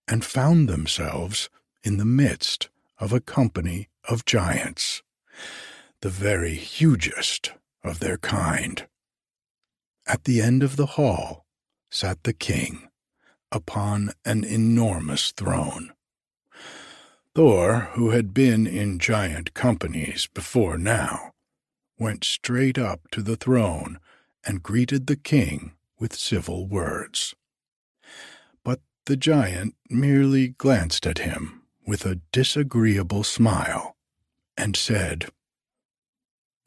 and 0.09 0.25
found 0.25 0.69
themselves 0.69 1.51
in 1.85 1.99
the 1.99 2.05
midst 2.05 2.69
of 2.99 3.12
a 3.12 3.21
company 3.21 3.88
of 4.09 4.25
giants 4.25 5.03
the 6.01 6.09
very 6.09 6.55
hugest 6.55 7.53
of 7.83 8.01
their 8.01 8.19
kind. 8.19 8.87
At 10.07 10.25
the 10.25 10.40
end 10.40 10.62
of 10.62 10.77
the 10.77 10.87
hall 10.87 11.47
sat 11.90 12.23
the 12.25 12.33
king 12.33 12.88
upon 13.53 14.12
an 14.25 14.45
enormous 14.45 15.33
throne. 15.33 15.93
Thor, 17.35 17.90
who 17.95 18.11
had 18.11 18.35
been 18.35 18.66
in 18.66 18.99
giant 18.99 19.55
companies 19.55 20.29
before 20.35 20.77
now, 20.77 21.33
went 21.99 22.25
straight 22.25 22.79
up 22.79 23.09
to 23.12 23.23
the 23.23 23.37
throne 23.37 24.01
and 24.45 24.62
greeted 24.62 25.07
the 25.07 25.16
king 25.16 25.73
with 25.99 26.14
civil 26.14 26.66
words. 26.66 27.35
But 28.64 28.81
the 29.07 29.16
giant 29.16 29.75
merely 29.88 30.49
glanced 30.49 31.07
at 31.07 31.19
him 31.19 31.62
with 31.87 32.05
a 32.07 32.21
disagreeable 32.33 33.23
smile 33.23 33.97
and 34.57 34.77
said, 34.77 35.27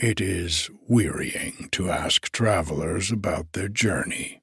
It 0.03 0.19
is 0.19 0.69
wearying 0.85 1.69
to 1.71 1.89
ask 1.89 2.29
travelers 2.29 3.09
about 3.09 3.53
their 3.53 3.69
journey. 3.69 4.41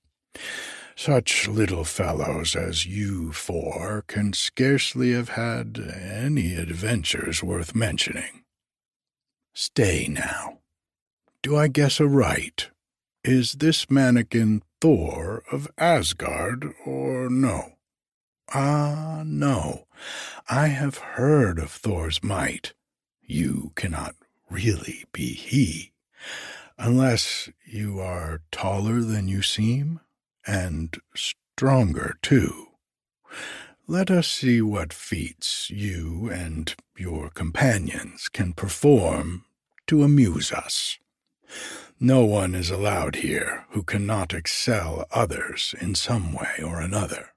Such 0.97 1.49
little 1.49 1.85
fellows 1.85 2.57
as 2.57 2.87
you 2.87 3.33
four 3.33 4.03
can 4.07 4.33
scarcely 4.33 5.13
have 5.13 5.29
had 5.29 5.79
any 5.79 6.55
adventures 6.55 7.43
worth 7.43 7.75
mentioning. 7.75 8.43
Stay 9.53 10.09
now. 10.09 10.61
Do 11.43 11.59
I 11.59 11.69
guess 11.69 12.01
aright? 12.01 12.71
Is 13.23 13.53
this 13.53 13.91
mannikin 13.91 14.63
Thor 14.81 15.43
of 15.53 15.69
Asgard 15.77 16.73
or 16.87 17.29
no? 17.29 17.75
Ah, 18.55 19.25
no. 19.27 19.87
I 20.49 20.69
have 20.69 20.97
heard 20.97 21.59
of 21.59 21.71
Thor's 21.71 22.23
might. 22.23 22.73
You 23.21 23.73
cannot 23.77 24.15
really 24.51 25.05
be 25.13 25.33
he, 25.35 25.93
unless 26.79 27.49
you 27.65 28.01
are 28.01 28.43
taller 28.51 29.01
than 29.01 29.29
you 29.29 29.43
seem 29.43 30.01
and 30.47 30.97
stronger 31.15 32.17
too. 32.23 32.69
Let 33.87 34.11
us 34.11 34.29
see 34.29 34.61
what 34.61 34.93
feats 34.93 35.71
you 35.71 36.31
and 36.31 36.75
your 36.97 37.31
companions 37.31 38.29
can 38.29 38.53
perform 38.53 39.45
to 39.87 40.03
amuse 40.03 40.53
us. 40.53 40.99
No 41.99 42.25
one 42.25 42.55
is 42.55 42.71
allowed 42.71 43.17
here 43.17 43.67
who 43.71 43.83
cannot 43.83 44.33
excel 44.33 45.07
others 45.11 45.75
in 45.81 45.95
some 45.95 46.33
way 46.33 46.63
or 46.65 46.81
another. 46.81 47.31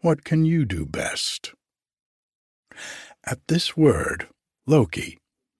What 0.00 0.24
can 0.24 0.44
you 0.44 0.64
do 0.64 0.86
best? 0.86 1.52
At 3.24 3.48
this 3.48 3.76
word, 3.76 4.28
Loki, 4.66 5.18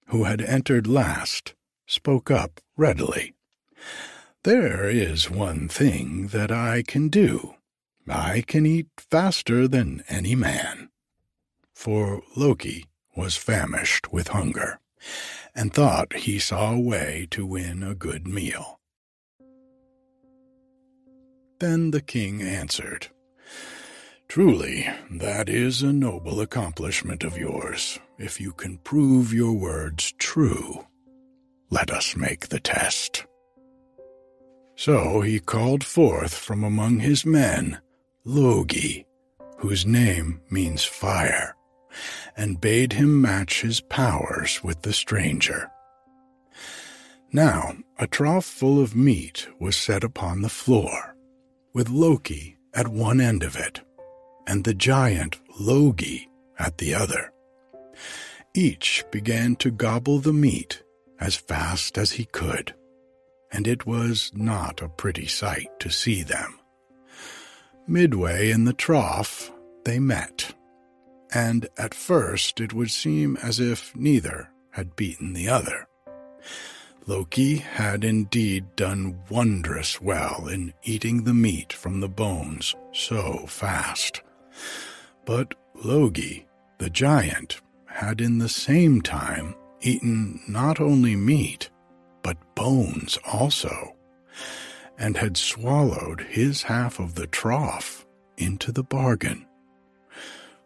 who 0.09 0.25
had 0.25 0.41
entered 0.41 0.87
last, 0.87 1.55
spoke 1.87 2.31
up 2.31 2.61
readily. 2.77 3.35
There 4.45 4.89
is 4.89 5.31
one 5.31 5.69
thing 5.69 6.29
that 6.29 6.51
I 6.51 6.83
can 6.83 7.09
do. 7.09 7.55
I 8.09 8.43
can 8.47 8.65
eat 8.65 8.89
faster 8.97 9.67
than 9.67 10.05
any 10.09 10.35
man. 10.35 10.91
For 11.75 12.23
Loki 12.37 12.87
was 13.17 13.37
famished 13.37 14.13
with 14.13 14.29
hunger, 14.29 14.79
and 15.55 15.73
thought 15.75 16.13
he 16.15 16.39
saw 16.39 16.73
a 16.73 16.81
way 16.81 17.27
to 17.31 17.45
win 17.45 17.83
a 17.83 17.95
good 17.95 18.29
meal. 18.29 18.79
Then 21.59 21.91
the 21.91 22.03
king 22.03 22.43
answered, 22.43 23.09
Truly, 24.29 24.89
that 25.11 25.49
is 25.49 25.83
a 25.83 25.93
noble 25.93 26.41
accomplishment 26.41 27.25
of 27.25 27.39
yours, 27.39 27.99
if 28.19 28.41
you 28.41 28.53
can 28.53 28.79
prove 28.79 29.33
your 29.33 29.53
words 29.53 30.13
true. 30.19 30.87
Let 31.71 31.91
us 31.91 32.17
make 32.17 32.49
the 32.49 32.61
test. 32.61 33.27
So 34.77 35.21
he 35.23 35.41
called 35.41 35.85
forth 35.85 36.35
from 36.35 36.63
among 36.63 37.01
his 37.01 37.25
men 37.25 37.81
Logi, 38.25 39.07
whose 39.59 39.87
name 39.87 40.41
means 40.51 40.85
fire, 40.85 41.57
and 42.37 42.61
bade 42.61 42.93
him 42.93 43.21
match 43.21 43.63
his 43.63 43.81
powers 43.81 44.63
with 44.63 44.83
the 44.83 44.93
stranger. 44.93 45.71
Now 47.33 47.77
a 47.99 48.07
trough 48.07 48.45
full 48.45 48.81
of 48.81 48.95
meat 48.95 49.49
was 49.59 49.77
set 49.77 50.05
upon 50.05 50.43
the 50.43 50.49
floor, 50.49 51.17
with 51.73 51.89
Loki 51.89 52.57
at 52.75 52.89
one 52.89 53.21
end 53.21 53.43
of 53.43 53.57
it, 53.57 53.81
and 54.47 54.65
the 54.65 54.75
giant 54.75 55.39
Logi 55.59 56.29
at 56.59 56.79
the 56.79 56.95
other. 56.95 57.33
Each 58.55 59.05
began 59.11 59.57
to 59.57 59.71
gobble 59.71 60.19
the 60.19 60.33
meat 60.33 60.83
as 61.21 61.37
fast 61.37 61.99
as 61.99 62.13
he 62.13 62.25
could 62.25 62.75
and 63.53 63.67
it 63.67 63.87
was 63.87 64.33
not 64.35 64.83
a 64.83 64.89
pretty 64.89 65.27
sight 65.27 65.69
to 65.81 65.91
see 65.91 66.23
them. 66.23 66.59
Midway 67.87 68.51
in 68.51 68.65
the 68.65 68.73
trough, 68.73 69.51
they 69.85 69.99
met, 69.99 70.55
and 71.33 71.69
at 71.79 71.95
first 71.95 72.61
it 72.61 72.73
would 72.73 72.91
seem 72.91 73.37
as 73.39 73.61
if 73.61 73.95
neither 73.95 74.51
had 74.71 74.97
beaten 74.97 75.33
the 75.33 75.49
other. 75.49 75.87
Loki 77.07 77.57
had 77.57 78.03
indeed 78.03 78.75
done 78.75 79.21
wondrous 79.31 80.01
well 80.01 80.49
in 80.49 80.75
eating 80.83 81.23
the 81.23 81.35
meat 81.35 81.73
from 81.73 82.01
the 82.01 82.09
bones 82.09 82.75
so 82.93 83.47
fast. 83.47 84.23
But 85.25 85.55
Logi, 85.85 86.47
the 86.79 86.91
giant, 86.91 87.61
had 87.97 88.21
in 88.21 88.37
the 88.39 88.49
same 88.49 89.01
time 89.01 89.55
eaten 89.81 90.39
not 90.47 90.81
only 90.81 91.17
meat, 91.17 91.71
but 92.23 92.37
bones 92.55 93.19
also, 93.25 93.97
and 94.99 95.17
had 95.17 95.37
swallowed 95.37 96.21
his 96.21 96.63
half 96.63 96.99
of 96.99 97.15
the 97.15 97.27
trough 97.27 98.07
into 98.37 98.71
the 98.71 98.83
bargain. 98.83 99.47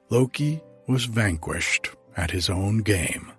Loki 0.08 0.60
was 0.88 1.04
vanquished 1.04 1.90
at 2.16 2.32
his 2.32 2.50
own 2.50 2.78
game, 2.78 3.30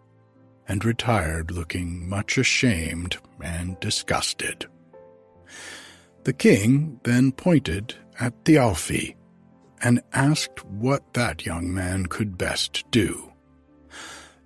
and 0.69 0.85
retired 0.85 1.51
looking 1.51 2.07
much 2.07 2.37
ashamed 2.37 3.17
and 3.43 3.77
disgusted. 3.81 4.67
The 6.23 6.33
king 6.33 7.01
then 7.03 7.33
pointed 7.33 7.95
at 8.21 8.45
Thialfi 8.45 9.15
and 9.83 10.01
asked 10.13 10.63
what 10.65 11.13
that 11.13 11.45
young 11.45 11.73
man 11.73 12.05
could 12.05 12.37
best 12.37 12.89
do. 12.89 13.30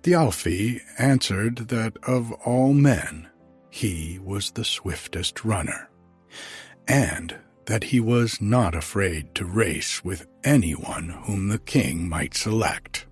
Thialfi 0.06 0.80
answered 0.98 1.56
that 1.66 1.96
of 2.04 2.30
all 2.44 2.72
men 2.72 3.28
he 3.70 4.20
was 4.22 4.52
the 4.52 4.64
swiftest 4.64 5.44
runner, 5.44 5.90
and 6.86 7.34
that 7.64 7.82
he 7.82 7.98
was 7.98 8.40
not 8.40 8.76
afraid 8.76 9.34
to 9.34 9.44
race 9.44 10.04
with 10.04 10.28
anyone 10.44 11.08
whom 11.24 11.48
the 11.48 11.58
king 11.58 12.08
might 12.08 12.34
select. 12.34 13.04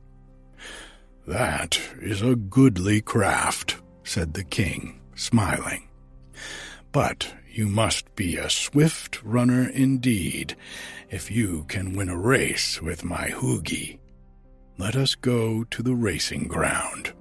That 1.27 1.81
is 2.01 2.23
a 2.23 2.37
goodly 2.37 3.01
craft, 3.01 3.83
said 4.05 4.35
the 4.35 4.45
king, 4.45 5.01
smiling. 5.17 5.89
But 6.93 7.35
you 7.51 7.67
must 7.67 8.15
be 8.15 8.37
a 8.37 8.49
swift 8.49 9.21
runner 9.25 9.69
indeed 9.69 10.55
if 11.11 11.29
you 11.29 11.65
can 11.67 11.97
win 11.97 12.09
a 12.09 12.17
race 12.17 12.81
with 12.81 13.03
my 13.03 13.31
Hugi. 13.31 13.99
Let 14.79 14.97
us 14.97 15.15
go 15.15 15.65
to 15.65 15.83
the 15.83 15.95
racing 15.95 16.49
ground 16.49 17.13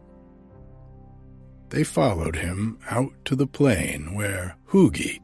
they 1.73 1.83
followed 1.83 2.35
him 2.35 2.77
out 2.91 3.11
to 3.25 3.35
the 3.35 3.47
plain 3.47 4.13
where 4.13 4.55
Hugi, 4.67 5.19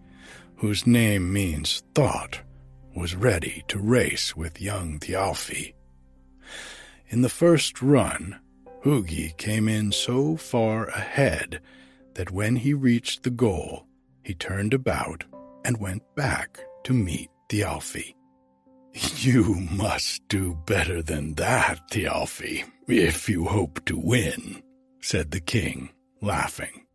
whose 0.56 0.88
name 0.88 1.32
means 1.32 1.84
thought, 1.94 2.42
was 2.96 3.16
ready 3.16 3.64
to 3.68 3.78
race 3.78 4.36
with 4.36 4.60
young 4.60 4.98
Thialfi. 4.98 5.76
In 7.10 7.22
the 7.22 7.30
first 7.30 7.84
run, 7.84 8.40
Hugi 8.84 9.38
came 9.38 9.70
in 9.70 9.92
so 9.92 10.38
far 10.38 10.88
ahead 10.88 11.62
that 12.16 12.32
when 12.32 12.56
he 12.56 12.74
reached 12.74 13.22
the 13.22 13.30
goal, 13.30 13.86
he 14.24 14.34
turned 14.34 14.74
about 14.74 15.26
and 15.64 15.80
went 15.80 16.02
back 16.16 16.60
to 16.86 16.94
meet 16.94 17.30
Thialfi. 17.50 18.16
You 19.20 19.68
must 19.72 20.28
do 20.30 20.58
better 20.66 21.02
than 21.02 21.34
that, 21.36 21.90
Thialfi, 21.92 22.64
if 22.88 23.28
you 23.28 23.46
hope 23.46 23.84
to 23.86 23.98
win, 23.98 24.64
said 25.02 25.32
the 25.32 25.42
king 25.42 25.90
laughing. 26.22 26.86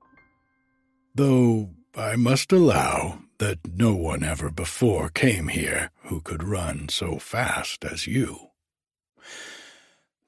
Though 1.14 1.70
I 1.94 2.16
must 2.16 2.50
allow 2.52 3.20
that 3.38 3.58
no 3.76 3.94
one 3.94 4.22
ever 4.24 4.50
before 4.50 5.08
came 5.10 5.48
here 5.48 5.90
who 6.04 6.20
could 6.20 6.42
run 6.42 6.88
so 6.88 7.18
fast 7.18 7.84
as 7.84 8.06
you. 8.06 8.48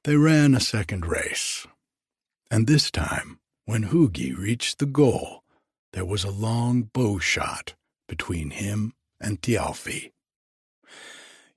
They 0.04 0.16
ran 0.16 0.54
a 0.54 0.60
second 0.60 1.06
race, 1.06 1.66
and 2.50 2.66
this 2.66 2.90
time, 2.90 3.40
when 3.64 3.84
Hugi 3.84 4.36
reached 4.36 4.78
the 4.78 4.86
goal, 4.86 5.42
there 5.92 6.04
was 6.04 6.24
a 6.24 6.30
long 6.30 6.82
bow 6.82 7.18
shot 7.18 7.74
between 8.06 8.50
him 8.50 8.92
and 9.20 9.40
Thialfi. 9.40 10.12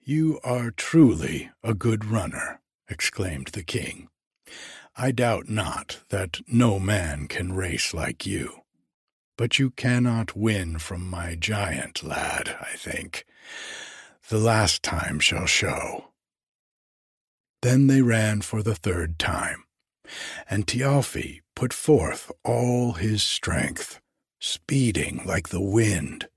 You 0.09 0.39
are 0.43 0.71
truly 0.71 1.51
a 1.63 1.75
good 1.75 2.03
runner, 2.03 2.61
exclaimed 2.87 3.49
the 3.49 3.61
king. 3.61 4.09
I 4.95 5.11
doubt 5.11 5.49
not 5.49 5.99
that 6.09 6.41
no 6.47 6.79
man 6.79 7.27
can 7.27 7.53
race 7.53 7.93
like 7.93 8.25
you. 8.25 8.61
But 9.37 9.59
you 9.59 9.69
cannot 9.69 10.35
win 10.35 10.79
from 10.79 11.07
my 11.07 11.35
giant, 11.35 12.01
lad, 12.01 12.57
I 12.59 12.75
think. 12.75 13.23
the 14.29 14.39
last 14.39 14.81
time 14.81 15.19
shall 15.19 15.45
show. 15.45 16.05
Then 17.61 17.85
they 17.85 18.01
ran 18.01 18.41
for 18.41 18.63
the 18.63 18.73
third 18.73 19.19
time, 19.19 19.63
and 20.49 20.65
Thialfi 20.65 21.41
put 21.55 21.71
forth 21.71 22.31
all 22.43 22.93
his 22.93 23.21
strength, 23.21 24.01
speeding 24.39 25.21
like 25.23 25.49
the 25.49 25.61
wind. 25.61 26.29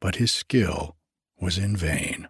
But 0.00 0.16
his 0.16 0.32
skill 0.32 0.96
was 1.38 1.58
in 1.58 1.76
vain. 1.76 2.26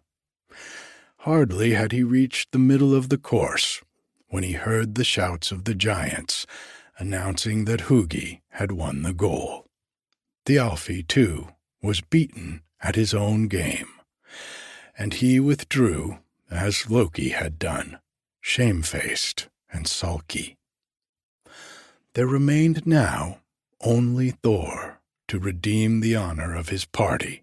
Hardly 1.26 1.72
had 1.72 1.90
he 1.90 2.04
reached 2.04 2.52
the 2.52 2.58
middle 2.60 2.94
of 2.94 3.08
the 3.08 3.18
course 3.18 3.82
when 4.28 4.44
he 4.44 4.52
heard 4.52 4.94
the 4.94 5.02
shouts 5.02 5.50
of 5.50 5.64
the 5.64 5.74
giants 5.74 6.46
announcing 6.98 7.64
that 7.64 7.88
Hugi 7.88 8.42
had 8.50 8.70
won 8.70 9.02
the 9.02 9.12
goal. 9.12 9.66
Thialfi, 10.44 11.02
too, 11.02 11.48
was 11.82 12.00
beaten 12.00 12.62
at 12.80 12.94
his 12.94 13.12
own 13.12 13.48
game, 13.48 13.88
and 14.96 15.14
he 15.14 15.40
withdrew 15.40 16.18
as 16.48 16.88
Loki 16.88 17.30
had 17.30 17.58
done, 17.58 17.98
shamefaced 18.40 19.48
and 19.72 19.88
sulky. 19.88 20.56
There 22.14 22.28
remained 22.28 22.86
now 22.86 23.40
only 23.80 24.30
Thor 24.30 25.00
to 25.26 25.40
redeem 25.40 25.98
the 25.98 26.14
honor 26.14 26.54
of 26.54 26.68
his 26.68 26.84
party. 26.84 27.42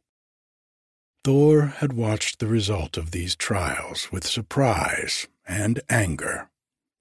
Thor 1.24 1.68
had 1.68 1.94
watched 1.94 2.40
the 2.40 2.48
result 2.48 2.98
of 2.98 3.12
these 3.12 3.36
trials 3.36 4.12
with 4.12 4.28
surprise 4.28 5.28
and 5.48 5.82
anger, 5.90 6.50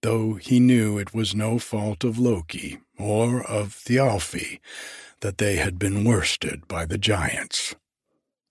though 0.02 0.34
he 0.34 0.60
knew 0.60 0.96
it 0.96 1.12
was 1.12 1.34
no 1.34 1.58
fault 1.58 2.04
of 2.04 2.18
Loki 2.18 2.78
or 2.98 3.42
of 3.42 3.74
Thialfi 3.74 4.60
that 5.20 5.38
they 5.38 5.56
had 5.56 5.76
been 5.76 6.04
worsted 6.04 6.68
by 6.68 6.84
the 6.84 6.98
giants. 6.98 7.74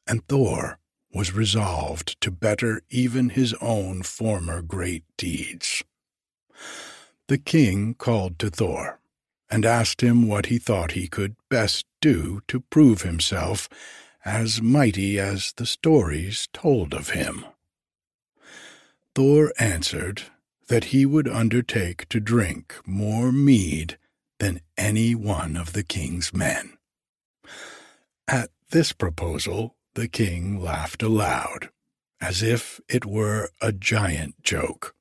And 0.06 0.28
Thor 0.28 0.78
was 1.14 1.34
resolved 1.34 2.20
to 2.20 2.32
better 2.32 2.82
even 2.90 3.30
his 3.30 3.54
own 3.62 4.02
former 4.04 4.62
great 4.62 5.06
deeds. 5.18 5.84
The 7.30 7.38
king 7.38 7.94
called 7.94 8.40
to 8.40 8.50
Thor 8.50 9.00
and 9.50 9.66
asked 9.66 10.02
him 10.02 10.28
what 10.28 10.48
he 10.48 10.58
thought 10.58 10.92
he 10.92 11.08
could 11.08 11.36
best 11.50 11.86
do 12.02 12.42
to 12.50 12.60
prove 12.60 13.04
himself 13.04 13.70
as 14.26 14.62
mighty 14.62 15.20
as 15.20 15.54
the 15.54 15.66
stories 15.66 16.48
told 16.54 16.94
of 16.94 17.12
him. 17.12 17.46
Thor 19.16 19.52
answered 19.60 20.24
that 20.68 20.86
he 20.86 21.06
would 21.06 21.28
undertake 21.28 22.08
to 22.10 22.20
drink 22.20 22.76
more 22.86 23.32
mead 23.32 23.98
than 24.40 24.62
any 24.78 25.14
one 25.16 25.58
of 25.58 25.74
the 25.74 25.84
king's 25.84 26.34
men. 26.34 26.78
At 28.28 28.50
this 28.70 28.94
proposal, 28.94 29.76
the 29.96 30.08
king 30.08 30.62
laughed 30.62 31.04
aloud, 31.04 31.70
as 32.22 32.42
if 32.42 32.80
it 32.88 33.06
were 33.06 33.50
a 33.62 33.72
giant 33.72 34.42
joke. 34.44 34.96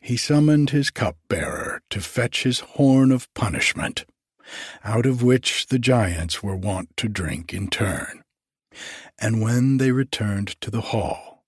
He 0.00 0.16
summoned 0.16 0.70
his 0.70 0.90
cupbearer 0.90 1.82
to 1.90 2.00
fetch 2.00 2.42
his 2.42 2.60
horn 2.60 3.12
of 3.12 3.32
punishment, 3.34 4.04
out 4.84 5.06
of 5.06 5.22
which 5.22 5.66
the 5.66 5.78
giants 5.78 6.42
were 6.42 6.56
wont 6.56 6.96
to 6.96 7.08
drink 7.08 7.52
in 7.52 7.68
turn. 7.68 8.22
And 9.18 9.42
when 9.42 9.78
they 9.78 9.92
returned 9.92 10.60
to 10.60 10.70
the 10.70 10.80
hall, 10.80 11.44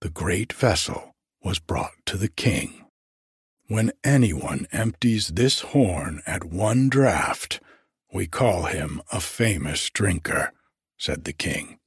the 0.00 0.10
great 0.10 0.52
vessel 0.52 1.14
was 1.42 1.58
brought 1.58 1.94
to 2.06 2.16
the 2.16 2.28
king. 2.28 2.84
When 3.66 3.92
anyone 4.04 4.66
empties 4.72 5.28
this 5.28 5.60
horn 5.60 6.20
at 6.26 6.44
one 6.44 6.90
draught, 6.90 7.60
we 8.12 8.26
call 8.26 8.64
him 8.64 9.00
a 9.10 9.20
famous 9.20 9.88
drinker, 9.90 10.52
said 10.98 11.24
the 11.24 11.32
king. 11.32 11.78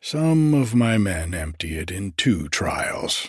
Some 0.00 0.52
of 0.52 0.74
my 0.74 0.98
men 0.98 1.32
empty 1.32 1.78
it 1.78 1.90
in 1.90 2.12
two 2.12 2.48
trials, 2.48 3.28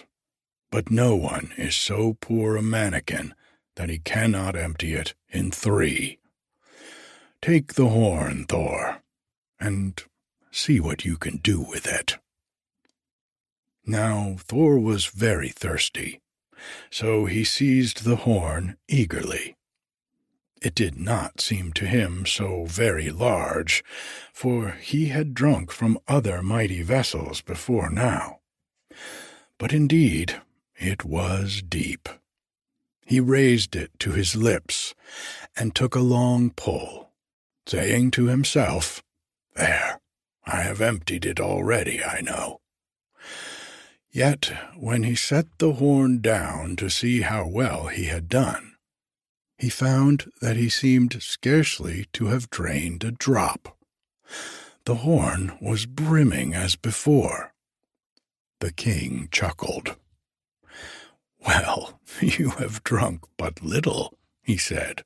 but 0.71 0.91
no 0.91 1.15
one 1.15 1.54
is 1.58 1.76
so 1.76 2.17
poor 2.19 2.58
a 2.58 2.62
mannikin 2.62 3.34
that 3.76 3.89
he 3.89 4.00
cannot 4.00 4.56
empty 4.56 4.93
it 4.93 5.13
in 5.30 5.52
three. 5.52 6.19
Take 7.46 7.76
the 7.76 7.90
horn, 7.90 8.46
Thor, 8.46 9.04
and 9.60 10.04
see 10.52 10.80
what 10.80 11.06
you 11.06 11.16
can 11.16 11.38
do 11.38 11.62
with 11.62 11.86
it. 11.86 12.18
Now 13.86 14.38
Thor 14.40 14.80
was 14.80 15.06
very 15.06 15.50
thirsty, 15.50 16.22
so 16.90 17.26
he 17.26 17.44
seized 17.44 18.04
the 18.04 18.16
horn 18.16 18.78
eagerly. 18.88 19.56
It 20.60 20.74
did 20.74 20.98
not 20.98 21.40
seem 21.40 21.72
to 21.74 21.86
him 21.86 22.26
so 22.26 22.66
very 22.66 23.12
large, 23.12 23.84
for 24.34 24.72
he 24.82 25.10
had 25.10 25.36
drunk 25.36 25.70
from 25.70 26.00
other 26.08 26.42
mighty 26.42 26.82
vessels 26.82 27.42
before 27.42 27.92
now. 27.92 28.40
But 29.60 29.72
indeed 29.72 30.42
it 30.80 31.06
was 31.06 31.62
deep. 31.62 32.10
He 33.06 33.20
raised 33.20 33.76
it 33.76 33.92
to 34.00 34.14
his 34.14 34.36
lips 34.36 34.96
and 35.56 35.76
took 35.76 35.94
a 35.94 36.00
long 36.00 36.50
pull, 36.50 37.05
saying 37.67 38.12
to 38.12 38.25
himself, 38.25 39.01
There, 39.56 39.99
I 40.45 40.62
have 40.62 40.82
emptied 40.82 41.25
it 41.25 41.39
already, 41.39 42.04
I 42.04 42.21
know. 42.21 42.60
Yet 44.12 44.54
when 44.75 45.04
he 45.04 45.15
set 45.15 45.47
the 45.58 45.73
horn 45.73 46.21
down 46.21 46.75
to 46.78 46.89
see 46.89 47.21
how 47.21 47.47
well 47.47 47.88
he 47.88 48.06
had 48.06 48.30
done, 48.30 48.75
he 49.58 49.69
found 49.69 50.32
that 50.41 50.58
he 50.58 50.69
seemed 50.69 51.21
scarcely 51.21 52.06
to 52.13 52.28
have 52.28 52.49
drained 52.49 53.04
a 53.04 53.12
drop. 53.12 53.78
The 54.86 54.95
horn 54.95 55.58
was 55.62 55.86
brimming 55.86 56.54
as 56.54 56.75
before. 56.75 57.54
The 58.60 58.71
king 58.71 59.28
chuckled. 59.32 59.95
Well, 61.45 61.99
you 62.21 62.51
have 62.51 62.84
drunk 62.84 63.25
but 63.38 63.63
little, 63.63 64.13
he 64.43 64.58
said. 64.58 65.04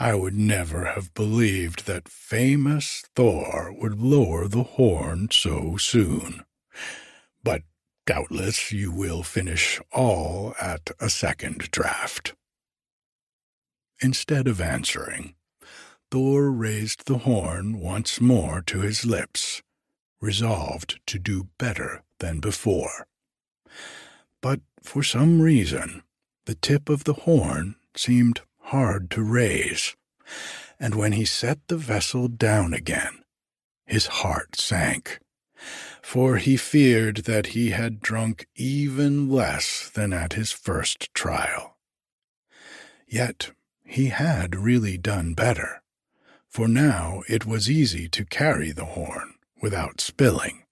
I 0.00 0.14
would 0.14 0.36
never 0.36 0.84
have 0.84 1.12
believed 1.12 1.86
that 1.86 2.08
famous 2.08 3.02
Thor 3.16 3.74
would 3.76 3.98
lower 4.00 4.46
the 4.46 4.62
horn 4.62 5.28
so 5.32 5.76
soon. 5.76 6.44
But 7.42 7.62
doubtless 8.06 8.70
you 8.70 8.92
will 8.92 9.24
finish 9.24 9.80
all 9.90 10.54
at 10.60 10.92
a 11.00 11.10
second 11.10 11.72
draught. 11.72 12.34
Instead 14.00 14.46
of 14.46 14.60
answering, 14.60 15.34
Thor 16.12 16.52
raised 16.52 17.06
the 17.06 17.18
horn 17.18 17.80
once 17.80 18.20
more 18.20 18.62
to 18.62 18.80
his 18.80 19.04
lips, 19.04 19.62
resolved 20.20 21.00
to 21.08 21.18
do 21.18 21.48
better 21.58 22.04
than 22.20 22.38
before. 22.38 23.08
But 24.40 24.60
for 24.80 25.02
some 25.02 25.42
reason, 25.42 26.04
the 26.46 26.54
tip 26.54 26.88
of 26.88 27.02
the 27.02 27.14
horn 27.14 27.74
seemed 27.96 28.42
hard 28.68 29.10
to 29.10 29.22
raise, 29.22 29.96
and 30.78 30.94
when 30.94 31.12
he 31.12 31.24
set 31.24 31.58
the 31.68 31.76
vessel 31.76 32.28
down 32.28 32.74
again, 32.74 33.24
his 33.86 34.06
heart 34.06 34.54
sank, 34.56 35.18
for 36.02 36.36
he 36.36 36.54
feared 36.54 37.16
that 37.24 37.48
he 37.48 37.70
had 37.70 38.00
drunk 38.00 38.46
even 38.54 39.30
less 39.30 39.88
than 39.94 40.12
at 40.12 40.34
his 40.34 40.52
first 40.52 41.12
trial. 41.14 41.78
Yet 43.06 43.52
he 43.86 44.08
had 44.08 44.54
really 44.54 44.98
done 44.98 45.32
better, 45.32 45.82
for 46.46 46.68
now 46.68 47.22
it 47.26 47.46
was 47.46 47.70
easy 47.70 48.06
to 48.10 48.24
carry 48.26 48.70
the 48.70 48.84
horn 48.84 49.34
without 49.62 49.98
spilling. 49.98 50.64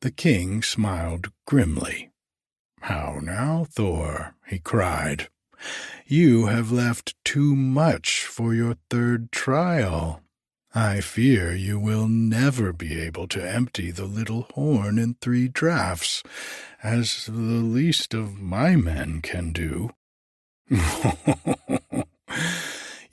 The 0.00 0.10
king 0.10 0.62
smiled 0.62 1.32
grimly. 1.46 2.12
How 2.80 3.20
now, 3.22 3.66
Thor? 3.70 4.36
he 4.46 4.58
cried. 4.58 5.28
You 6.12 6.44
have 6.44 6.70
left 6.70 7.14
too 7.24 7.56
much 7.56 8.26
for 8.26 8.52
your 8.52 8.76
third 8.90 9.32
trial. 9.32 10.20
I 10.74 11.00
fear 11.00 11.54
you 11.54 11.80
will 11.80 12.06
never 12.06 12.74
be 12.74 13.00
able 13.00 13.26
to 13.28 13.42
empty 13.42 13.90
the 13.90 14.04
little 14.04 14.42
horn 14.52 14.98
in 14.98 15.14
three 15.14 15.48
draughts, 15.48 16.22
as 16.82 17.24
the 17.24 17.32
least 17.32 18.12
of 18.12 18.38
my 18.38 18.76
men 18.76 19.22
can 19.22 19.52
do. 19.52 19.92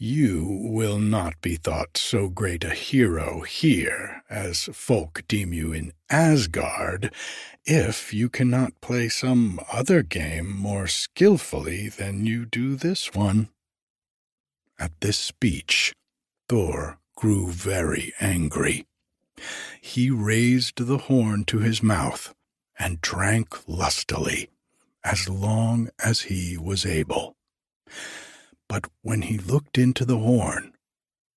you 0.01 0.45
will 0.61 0.97
not 0.97 1.33
be 1.41 1.57
thought 1.57 1.97
so 1.97 2.29
great 2.29 2.63
a 2.63 2.69
hero 2.69 3.41
here 3.41 4.23
as 4.29 4.69
folk 4.71 5.21
deem 5.27 5.51
you 5.51 5.73
in 5.73 5.91
Asgard 6.09 7.13
if 7.65 8.13
you 8.13 8.29
cannot 8.29 8.79
play 8.79 9.09
some 9.09 9.59
other 9.69 10.01
game 10.01 10.49
more 10.49 10.87
skilfully 10.87 11.89
than 11.89 12.25
you 12.25 12.45
do 12.45 12.77
this 12.77 13.13
one. 13.13 13.49
At 14.79 15.01
this 15.01 15.19
speech, 15.19 15.91
Thor 16.47 16.99
grew 17.17 17.51
very 17.51 18.13
angry. 18.21 18.85
He 19.81 20.09
raised 20.09 20.77
the 20.77 20.97
horn 20.97 21.43
to 21.45 21.59
his 21.59 21.83
mouth 21.83 22.33
and 22.79 23.01
drank 23.01 23.67
lustily 23.67 24.49
as 25.03 25.27
long 25.27 25.89
as 26.01 26.21
he 26.21 26.57
was 26.57 26.85
able. 26.85 27.35
But 28.69 28.85
when 29.01 29.23
he 29.23 29.37
looked 29.37 29.77
into 29.77 30.05
the 30.05 30.19
horn, 30.19 30.73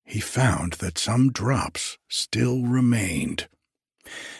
he 0.05 0.21
found 0.21 0.73
that 0.73 0.97
some 0.97 1.31
drops 1.31 1.97
still 2.07 2.61
remained, 2.61 3.49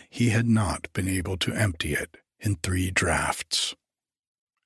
He 0.10 0.30
had 0.30 0.48
not 0.48 0.92
been 0.94 1.08
able 1.08 1.38
to 1.38 1.54
empty 1.54 1.94
it 1.96 2.18
in 2.40 2.58
three 2.58 2.92
draughts. 2.92 3.74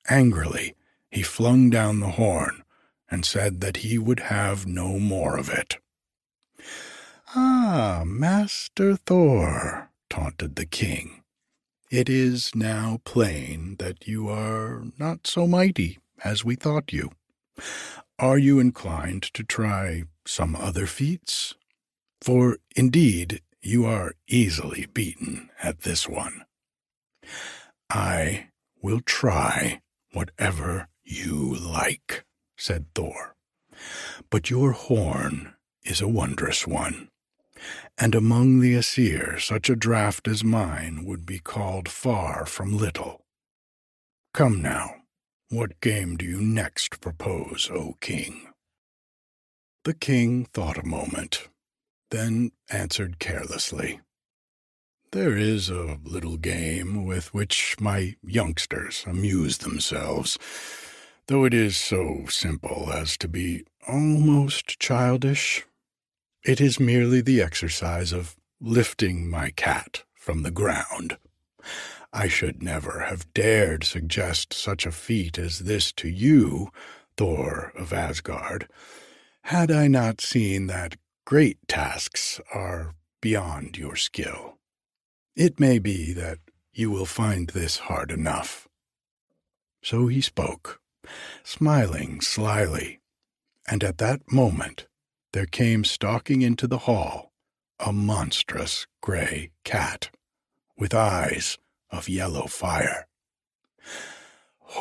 Angrily, 0.09 0.75
he 1.09 1.23
flung 1.23 1.69
down 1.69 1.99
the 1.99 2.11
horn 2.11 2.63
and 3.09 3.25
said 3.25 3.61
that 3.61 3.77
he 3.77 3.97
would 3.97 4.19
have 4.19 4.67
no 4.67 4.99
more 4.99 5.37
of 5.37 5.49
it. 5.49 5.77
Ah, 7.35 8.03
Master 8.05 8.97
Thor, 8.97 9.89
taunted 10.09 10.55
the 10.55 10.65
king, 10.65 11.23
it 11.89 12.09
is 12.09 12.53
now 12.55 12.99
plain 13.05 13.77
that 13.79 14.07
you 14.07 14.27
are 14.27 14.83
not 14.97 15.27
so 15.27 15.47
mighty 15.47 15.99
as 16.23 16.43
we 16.43 16.55
thought 16.55 16.91
you. 16.91 17.11
Are 18.19 18.39
you 18.39 18.59
inclined 18.59 19.21
to 19.33 19.43
try 19.43 20.03
some 20.25 20.55
other 20.55 20.87
feats? 20.87 21.53
For 22.19 22.57
indeed 22.75 23.41
you 23.61 23.85
are 23.85 24.15
easily 24.27 24.87
beaten 24.91 25.51
at 25.61 25.81
this 25.81 26.09
one. 26.09 26.43
I 27.91 28.49
will 28.81 29.01
try 29.01 29.81
whatever 30.13 30.87
you 31.03 31.55
like, 31.55 32.25
said 32.57 32.87
Thor. 32.95 33.35
But 34.31 34.49
your 34.49 34.71
horn 34.71 35.53
is 35.83 36.01
a 36.01 36.07
wondrous 36.07 36.65
one, 36.65 37.09
and 37.99 38.15
among 38.15 38.61
the 38.61 38.73
Aesir 38.75 39.37
such 39.39 39.69
a 39.69 39.75
draught 39.75 40.27
as 40.27 40.43
mine 40.43 41.05
would 41.05 41.23
be 41.23 41.37
called 41.37 41.87
far 41.87 42.47
from 42.47 42.75
little. 42.75 43.25
Come 44.33 44.61
now, 44.61 44.96
what 45.49 45.79
game 45.79 46.17
do 46.17 46.25
you 46.25 46.41
next 46.41 46.99
propose, 46.99 47.69
O 47.71 47.95
king? 48.01 48.47
The 49.85 49.93
king 49.93 50.45
thought 50.45 50.77
a 50.77 50.85
moment, 50.85 51.47
then 52.11 52.51
answered 52.69 53.19
carelessly. 53.19 54.01
There 55.11 55.37
is 55.37 55.69
a 55.69 55.99
little 56.03 56.35
game 56.35 57.05
with 57.05 57.33
which 57.33 57.77
my 57.79 58.15
youngsters 58.21 59.05
amuse 59.07 59.59
themselves, 59.59 60.37
though 61.27 61.45
it 61.45 61.53
is 61.53 61.77
so 61.77 62.25
simple 62.27 62.91
as 62.91 63.17
to 63.19 63.29
be 63.29 63.63
almost 63.87 64.79
childish. 64.79 65.65
It 66.43 66.59
is 66.59 66.79
merely 66.79 67.21
the 67.21 67.41
exercise 67.41 68.11
of 68.11 68.35
lifting 68.59 69.29
my 69.29 69.51
cat 69.51 70.03
from 70.13 70.43
the 70.43 70.51
ground. 70.51 71.17
I 72.13 72.27
should 72.27 72.63
never 72.63 73.01
have 73.01 73.31
dared 73.33 73.83
suggest 73.83 74.53
such 74.53 74.85
a 74.85 74.91
feat 74.91 75.37
as 75.37 75.59
this 75.59 75.91
to 75.93 76.07
you, 76.07 76.69
Thor 77.17 77.71
of 77.75 77.91
Asgard, 77.91 78.69
had 79.43 79.71
I 79.71 79.87
not 79.87 80.21
seen 80.21 80.67
that 80.67 80.95
great 81.25 81.57
tasks 81.67 82.39
are 82.53 82.95
beyond 83.21 83.77
your 83.77 83.95
skill. 83.95 84.57
It 85.35 85.59
may 85.59 85.79
be 85.79 86.13
that 86.13 86.39
you 86.73 86.89
will 86.89 87.05
find 87.05 87.49
this 87.49 87.77
hard 87.77 88.11
enough. 88.11 88.67
So 89.83 90.07
he 90.07 90.21
spoke, 90.21 90.79
smiling 91.43 92.21
slyly, 92.21 92.99
and 93.67 93.83
at 93.83 93.97
that 93.97 94.31
moment 94.31 94.87
there 95.33 95.45
came 95.45 95.83
stalking 95.83 96.41
into 96.41 96.67
the 96.67 96.79
hall 96.79 97.31
a 97.79 97.91
monstrous 97.91 98.87
gray 99.01 99.51
cat 99.63 100.09
with 100.77 100.93
eyes 100.93 101.57
of 101.91 102.09
yellow 102.09 102.47
fire. 102.47 103.07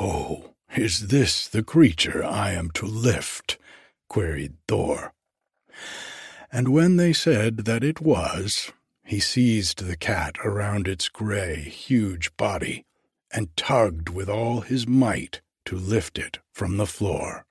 Oh, 0.01 0.55
is 0.77 1.09
this 1.09 1.49
the 1.49 1.63
creature 1.63 2.25
I 2.25 2.53
am 2.53 2.71
to 2.73 2.87
lift? 2.87 3.59
queried 4.09 4.55
Thor. 4.69 5.13
And 6.53 6.69
when 6.69 6.97
they 6.97 7.13
said 7.13 7.59
that 7.59 7.85
it 7.85 8.01
was, 8.01 8.73
he 9.05 9.21
seized 9.21 9.85
the 9.85 9.97
cat 9.97 10.37
around 10.45 10.89
its 10.89 11.09
gray, 11.09 11.61
huge 11.61 12.37
body 12.37 12.85
and 13.31 13.57
tugged 13.57 14.09
with 14.09 14.29
all 14.29 14.61
his 14.61 14.87
might 14.87 15.41
to 15.65 15.77
lift 15.77 16.19
it 16.19 16.39
from 16.53 16.77
the 16.77 16.87
floor. 16.87 17.47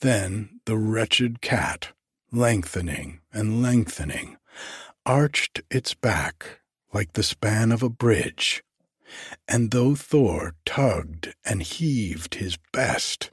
Then 0.00 0.60
the 0.66 0.76
wretched 0.76 1.40
cat, 1.40 1.92
lengthening 2.30 3.20
and 3.32 3.62
lengthening, 3.62 4.36
arched 5.06 5.62
its 5.70 5.94
back 5.94 6.60
like 6.94 7.12
the 7.12 7.22
span 7.22 7.70
of 7.72 7.82
a 7.82 7.90
bridge, 7.90 8.62
and 9.46 9.70
though 9.72 9.94
Thor 9.94 10.54
tugged 10.64 11.34
and 11.44 11.60
heaved 11.62 12.36
his 12.36 12.56
best, 12.72 13.32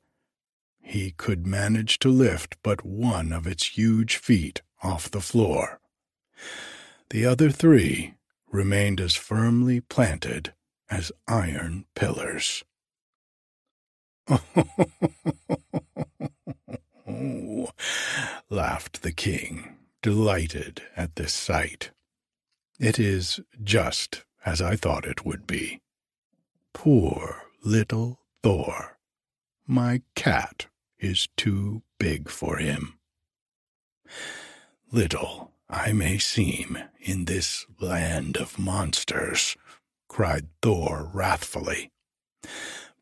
he 0.81 1.11
could 1.11 1.47
manage 1.47 1.99
to 1.99 2.09
lift 2.09 2.57
but 2.63 2.83
one 2.83 3.31
of 3.31 3.47
its 3.47 3.77
huge 3.77 4.17
feet 4.17 4.61
off 4.83 5.09
the 5.11 5.21
floor. 5.21 5.79
The 7.11 7.25
other 7.25 7.51
three 7.51 8.15
remained 8.51 8.99
as 8.99 9.15
firmly 9.15 9.79
planted 9.79 10.53
as 10.89 11.11
iron 11.27 11.85
pillars. 11.95 12.63
laughed 18.49 19.01
the 19.01 19.11
king, 19.15 19.77
delighted 20.01 20.81
at 20.97 21.15
this 21.15 21.33
sight. 21.33 21.91
It 22.81 22.97
is 22.97 23.39
just 23.63 24.25
as 24.43 24.59
I 24.59 24.75
thought 24.75 25.05
it 25.05 25.23
would 25.23 25.45
be. 25.45 25.81
Poor 26.73 27.43
little 27.63 28.21
Thor. 28.41 28.97
My 29.67 30.01
cat 30.15 30.65
is 30.97 31.29
too 31.37 31.83
big 31.99 32.27
for 32.27 32.57
him. 32.57 32.97
Little 34.91 35.51
I 35.69 35.93
may 35.93 36.17
seem 36.17 36.79
in 36.99 37.25
this 37.25 37.67
land 37.79 38.35
of 38.35 38.57
monsters, 38.57 39.55
cried 40.07 40.47
Thor 40.63 41.11
wrathfully. 41.13 41.91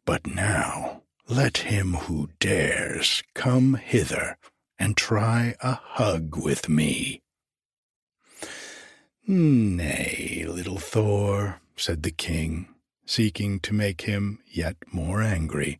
But 0.04 0.28
now 0.28 1.04
let 1.30 1.60
him 1.60 1.94
who 1.94 2.32
dares 2.42 3.24
come 3.34 3.76
hither 3.76 4.38
and 4.78 4.98
try 4.98 5.56
a 5.62 5.76
hug 5.76 6.36
with 6.36 6.68
me. 6.68 7.22
Nay, 9.32 10.44
little 10.48 10.80
Thor, 10.80 11.62
said 11.78 12.02
the 12.02 12.10
king, 12.10 12.68
seeking 13.06 13.60
to 13.60 13.76
make 13.76 14.02
him 14.02 14.40
yet 14.50 14.76
more 14.92 15.22
angry. 15.22 15.80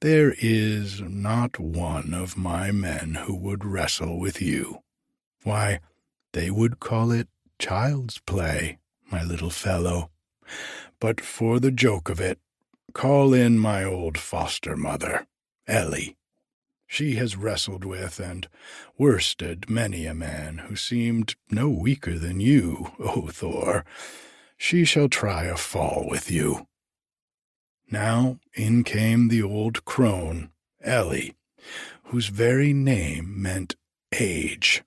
There 0.00 0.34
is 0.38 1.00
not 1.00 1.58
one 1.58 2.12
of 2.12 2.36
my 2.36 2.70
men 2.70 3.14
who 3.14 3.34
would 3.34 3.64
wrestle 3.64 4.18
with 4.20 4.42
you. 4.42 4.82
Why, 5.42 5.80
they 6.34 6.50
would 6.50 6.80
call 6.80 7.12
it 7.12 7.28
child's 7.58 8.18
play, 8.18 8.76
my 9.10 9.24
little 9.24 9.48
fellow. 9.48 10.10
But 11.00 11.22
for 11.22 11.60
the 11.60 11.70
joke 11.70 12.10
of 12.10 12.20
it, 12.20 12.38
call 12.92 13.32
in 13.32 13.58
my 13.58 13.84
old 13.84 14.18
foster 14.18 14.76
mother, 14.76 15.26
Elli. 15.66 16.18
She 16.92 17.14
has 17.14 17.36
wrestled 17.36 17.84
with 17.84 18.18
and 18.18 18.48
worsted 18.98 19.70
many 19.70 20.06
a 20.06 20.12
man 20.12 20.58
who 20.58 20.74
seemed 20.74 21.36
no 21.48 21.68
weaker 21.68 22.18
than 22.18 22.40
you, 22.40 22.90
O 22.98 23.28
Thor. 23.28 23.84
She 24.56 24.84
shall 24.84 25.08
try 25.08 25.44
a 25.44 25.56
fall 25.56 26.08
with 26.10 26.32
you. 26.32 26.66
Now 27.92 28.40
in 28.54 28.82
came 28.82 29.28
the 29.28 29.40
old 29.40 29.84
crone, 29.84 30.50
Elli, 30.82 31.36
whose 32.06 32.26
very 32.26 32.72
name 32.72 33.40
meant 33.40 33.76
age. 34.10 34.82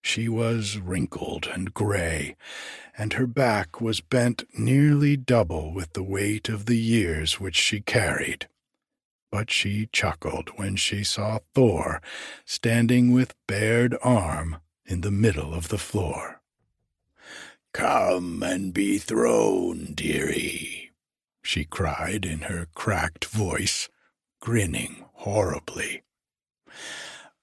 She 0.00 0.30
was 0.30 0.78
wrinkled 0.78 1.46
and 1.46 1.74
gray, 1.74 2.36
and 2.96 3.12
her 3.12 3.26
back 3.26 3.82
was 3.82 4.00
bent 4.00 4.44
nearly 4.58 5.18
double 5.18 5.74
with 5.74 5.92
the 5.92 6.02
weight 6.02 6.48
of 6.48 6.64
the 6.64 6.78
years 6.78 7.38
which 7.38 7.56
she 7.56 7.82
carried. 7.82 8.48
But 9.30 9.50
she 9.50 9.88
chuckled 9.92 10.50
when 10.56 10.76
she 10.76 11.04
saw 11.04 11.40
Thor 11.54 12.00
standing 12.44 13.12
with 13.12 13.34
bared 13.46 13.96
arm 14.02 14.56
in 14.86 15.02
the 15.02 15.10
middle 15.10 15.54
of 15.54 15.68
the 15.68 15.78
floor. 15.78 16.40
Come 17.72 18.42
and 18.42 18.72
be 18.72 18.98
thrown, 18.98 19.92
dearie, 19.94 20.90
she 21.42 21.64
cried 21.64 22.24
in 22.24 22.40
her 22.40 22.68
cracked 22.74 23.26
voice, 23.26 23.88
grinning 24.40 25.04
horribly. 25.12 26.02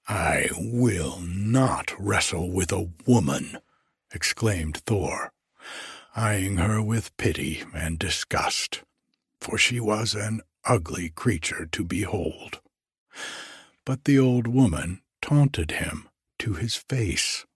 I 0.08 0.48
will 0.56 1.20
not 1.20 1.92
wrestle 1.98 2.50
with 2.50 2.72
a 2.72 2.90
woman, 3.06 3.58
exclaimed 4.12 4.78
Thor, 4.78 5.32
eyeing 6.14 6.56
her 6.58 6.80
with 6.80 7.16
pity 7.16 7.64
and 7.74 7.98
disgust, 7.98 8.82
for 9.40 9.58
she 9.58 9.80
was 9.80 10.14
an 10.14 10.42
ugly 10.66 11.10
creature 11.10 11.66
to 11.72 11.84
behold. 11.84 12.60
But 13.84 14.04
the 14.04 14.18
old 14.18 14.46
woman 14.46 15.02
taunted 15.22 15.72
him 15.72 16.08
to 16.40 16.54
his 16.54 16.76
face, 16.76 17.46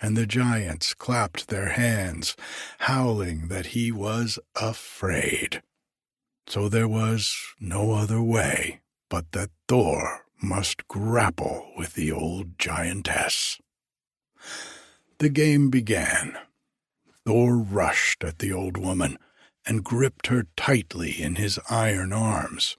and 0.00 0.16
the 0.16 0.26
giants 0.26 0.94
clapped 0.94 1.48
their 1.48 1.70
hands, 1.70 2.36
howling 2.80 3.48
that 3.48 3.66
he 3.66 3.90
was 3.90 4.38
afraid. 4.54 5.62
So 6.46 6.68
there 6.68 6.88
was 6.88 7.36
no 7.60 7.92
other 7.92 8.22
way 8.22 8.80
but 9.08 9.32
that 9.32 9.50
Thor 9.66 10.26
must 10.42 10.86
grapple 10.88 11.72
with 11.76 11.94
the 11.94 12.12
old 12.12 12.58
giantess. 12.58 13.58
The 15.18 15.28
game 15.28 15.70
began. 15.70 16.38
Thor 17.24 17.56
rushed 17.56 18.22
at 18.24 18.38
the 18.38 18.52
old 18.52 18.76
woman 18.76 19.18
and 19.68 19.84
gripped 19.84 20.28
her 20.28 20.46
tightly 20.56 21.10
in 21.22 21.36
his 21.36 21.58
iron 21.68 22.10
arms, 22.12 22.76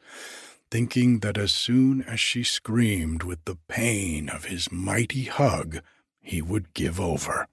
thinking 0.72 1.20
that 1.20 1.38
as 1.38 1.52
soon 1.52 2.02
as 2.02 2.20
she 2.20 2.44
screamed 2.44 3.22
with 3.22 3.46
the 3.46 3.58
pain 3.68 4.28
of 4.28 4.46
his 4.46 4.72
mighty 4.72 5.26
hug, 5.26 5.82
he 6.20 6.42
would 6.42 6.74
give 6.74 7.00
over. 7.00 7.48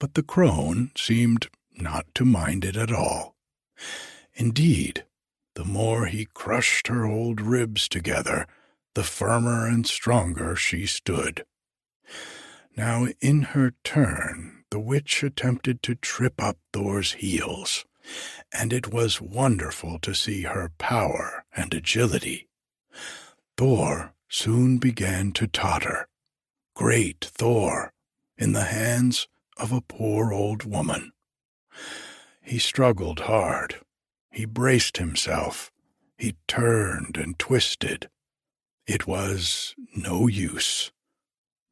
But 0.00 0.14
the 0.14 0.22
crone 0.22 0.90
seemed 0.96 1.48
not 1.78 2.06
to 2.16 2.24
mind 2.24 2.64
it 2.64 2.76
at 2.76 2.92
all. 2.92 3.36
Indeed, 4.34 5.04
the 5.54 5.64
more 5.64 6.06
he 6.06 6.26
crushed 6.26 6.88
her 6.88 7.06
old 7.06 7.40
ribs 7.40 7.88
together, 7.88 8.46
the 8.94 9.04
firmer 9.04 9.68
and 9.68 9.86
stronger 9.86 10.56
she 10.56 10.86
stood. 10.86 11.44
Now, 12.76 13.06
in 13.20 13.42
her 13.54 13.74
turn, 13.84 14.64
the 14.70 14.80
witch 14.80 15.22
attempted 15.22 15.82
to 15.84 15.94
trip 15.94 16.42
up 16.42 16.58
Thor's 16.72 17.12
heels, 17.12 17.84
and 18.52 18.72
it 18.72 18.92
was 18.92 19.20
wonderful 19.20 19.98
to 20.00 20.14
see 20.14 20.42
her 20.42 20.70
power 20.78 21.44
and 21.56 21.72
agility. 21.74 22.48
Thor 23.56 24.14
soon 24.28 24.78
began 24.78 25.32
to 25.32 25.46
totter. 25.46 26.08
Great 26.74 27.24
Thor, 27.24 27.92
in 28.36 28.52
the 28.52 28.64
hands 28.64 29.28
of 29.56 29.72
a 29.72 29.80
poor 29.80 30.32
old 30.32 30.64
woman. 30.64 31.12
He 32.42 32.58
struggled 32.58 33.20
hard. 33.20 33.76
He 34.30 34.44
braced 34.44 34.96
himself. 34.96 35.70
He 36.18 36.36
turned 36.48 37.16
and 37.16 37.38
twisted. 37.38 38.10
It 38.86 39.06
was 39.06 39.74
no 39.96 40.26
use. 40.26 40.92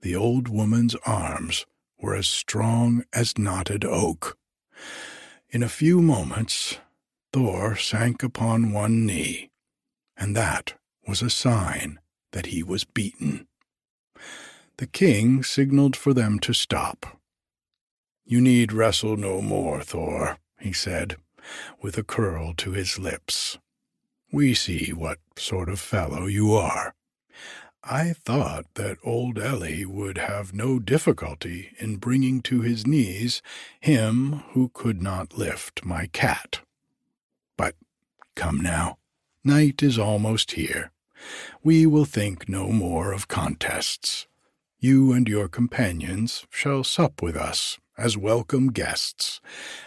The 0.01 0.17
old 0.17 0.49
woman's 0.49 0.95
arms 1.07 1.67
were 2.01 2.15
as 2.15 2.27
strong 2.27 3.05
as 3.13 3.39
knotted 3.39 3.85
oak. 3.85 4.39
In 5.53 5.63
a 5.63 5.69
few 5.69 6.01
moments, 6.01 6.79
Thor 7.35 7.77
sank 7.77 8.23
upon 8.23 8.73
one 8.73 9.05
knee, 9.05 9.51
and 10.17 10.35
that 10.35 10.79
was 11.07 11.21
a 11.21 11.29
sign 11.29 12.01
that 12.31 12.47
he 12.47 12.63
was 12.63 12.85
beaten. 12.85 13.47
The 14.79 14.87
king 14.87 15.43
signaled 15.43 15.95
for 15.95 16.15
them 16.15 16.39
to 16.39 16.55
stop. 16.55 17.21
You 18.25 18.41
need 18.41 18.73
wrestle 18.73 19.19
no 19.19 19.43
more, 19.43 19.83
Thor, 19.83 20.39
he 20.59 20.73
said, 20.73 21.17
with 21.83 21.99
a 21.99 22.03
curl 22.03 22.55
to 22.55 22.73
his 22.73 22.99
lips. 22.99 23.59
We 24.33 24.55
see 24.55 24.95
what 24.95 25.19
sort 25.37 25.69
of 25.69 25.79
fellow 25.79 26.25
you 26.25 26.55
are. 26.55 26.95
I 27.85 28.13
thought 28.13 28.67
that 28.75 28.99
old 29.03 29.39
Elli 29.39 29.85
would 29.85 30.17
have 30.17 30.55
no 30.55 30.79
difficulty 30.79 31.73
in 31.79 31.97
bringing 31.97 32.41
to 32.43 32.61
his 32.61 32.87
knees 32.87 33.43
him 33.81 34.45
who 34.53 34.71
could 34.73 35.03
not 35.03 35.37
lift 35.37 35.85
my 35.85 36.07
cat. 36.07 36.61
But 37.57 37.75
come 38.37 38.61
now, 38.61 38.99
night 39.43 39.83
is 39.83 39.99
almost 39.99 40.53
here. 40.53 40.93
We 41.63 41.87
will 41.87 42.05
think 42.05 42.49
no 42.49 42.69
more 42.69 43.13
of 43.13 43.29
contests. 43.29 44.27
You 44.79 45.13
and 45.13 45.29
your 45.29 45.49
companions 45.49 46.47
shall 46.51 46.85
sup 46.85 47.21
with 47.21 47.37
us 47.37 47.79
as 47.99 48.17
welcome 48.17 48.69
guests, 48.69 49.41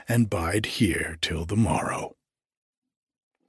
and 0.08 0.30
bide 0.30 0.66
here 0.66 1.18
till 1.22 1.46
the 1.46 1.56
morrow. 1.56 2.16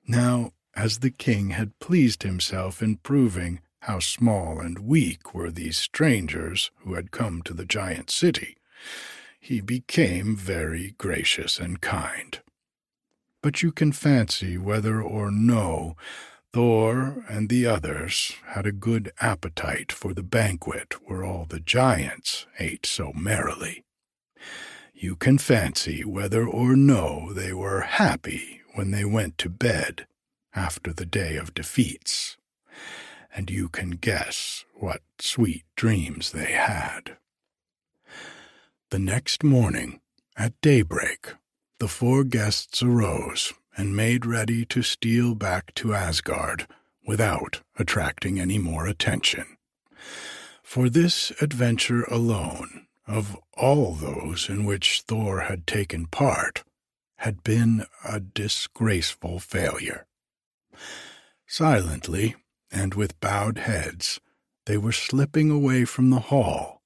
Now, 0.09 0.53
as 0.75 0.99
the 0.99 1.11
king 1.11 1.51
had 1.51 1.79
pleased 1.79 2.23
himself 2.23 2.83
in 2.83 2.97
proving 2.97 3.61
how 3.87 4.01
small 4.01 4.59
and 4.59 4.81
weak 4.81 5.33
were 5.33 5.49
these 5.49 5.79
strangers 5.79 6.73
who 6.79 6.95
had 6.95 7.13
come 7.13 7.41
to 7.41 7.55
the 7.55 7.65
giant 7.65 8.11
city, 8.11 8.57
he 9.39 9.61
became 9.61 10.35
very 10.35 10.97
gracious 10.99 11.61
and 11.61 11.81
kind. 11.81 12.41
But 13.45 13.63
you 13.63 13.71
can 13.71 13.93
fancy 13.93 14.59
whether 14.59 15.01
or 15.01 15.31
no 15.31 15.95
Thor 16.53 17.25
and 17.29 17.49
the 17.49 17.67
others 17.67 18.33
had 18.47 18.67
a 18.67 18.73
good 18.73 19.13
appetite 19.21 19.93
for 19.93 20.13
the 20.13 20.25
banquet 20.25 20.95
where 21.05 21.23
all 21.23 21.47
the 21.49 21.61
giants 21.61 22.47
ate 22.59 22.87
so 22.87 23.13
merrily. 23.15 23.85
You 24.95 25.15
can 25.15 25.39
fancy 25.39 26.05
whether 26.05 26.45
or 26.45 26.75
no 26.75 27.33
they 27.33 27.53
were 27.53 27.83
happy 27.83 28.63
when 28.75 28.91
they 28.91 29.05
went 29.05 29.39
to 29.39 29.49
bed 29.49 30.09
after 30.57 30.93
the 30.93 31.07
day 31.07 31.37
of 31.37 31.55
defeats 31.55 32.37
and 33.37 33.51
you 33.51 33.69
can 33.69 33.91
guess 33.91 34.65
what 34.75 35.03
sweet 35.21 35.65
dreams 35.77 36.33
they 36.33 36.53
had. 36.53 37.19
The 38.91 38.99
next 38.99 39.45
morning, 39.45 40.01
at 40.37 40.59
daybreak, 40.63 41.35
the 41.79 41.89
four 41.89 42.25
guests 42.25 42.83
arose 42.83 43.53
and 43.77 43.95
made 43.95 44.25
ready 44.25 44.65
to 44.65 44.83
steal 44.83 45.35
back 45.35 45.75
to 45.75 45.93
Asgard 45.93 46.67
without 47.07 47.61
attracting 47.79 48.41
any 48.41 48.59
more 48.59 48.87
attention. 48.87 49.45
For 50.63 50.89
this 50.89 51.31
adventure 51.43 52.05
alone, 52.05 52.87
of 53.07 53.37
all 53.55 53.93
those 53.93 54.49
in 54.49 54.65
which 54.65 55.03
Thor 55.03 55.41
had 55.43 55.67
taken 55.67 56.07
part, 56.07 56.65
had 57.17 57.45
been 57.45 57.85
a 58.05 58.19
disgraceful 58.19 59.39
failure. 59.41 60.07
Silently, 61.47 62.35
and 62.71 62.95
with 62.95 63.21
bowed 63.21 63.59
heads 63.59 64.21
they 64.67 64.77
were 64.77 64.93
slipping 64.93 65.51
away 65.51 65.85
from 65.85 66.11
the 66.11 66.21
hall 66.21 66.83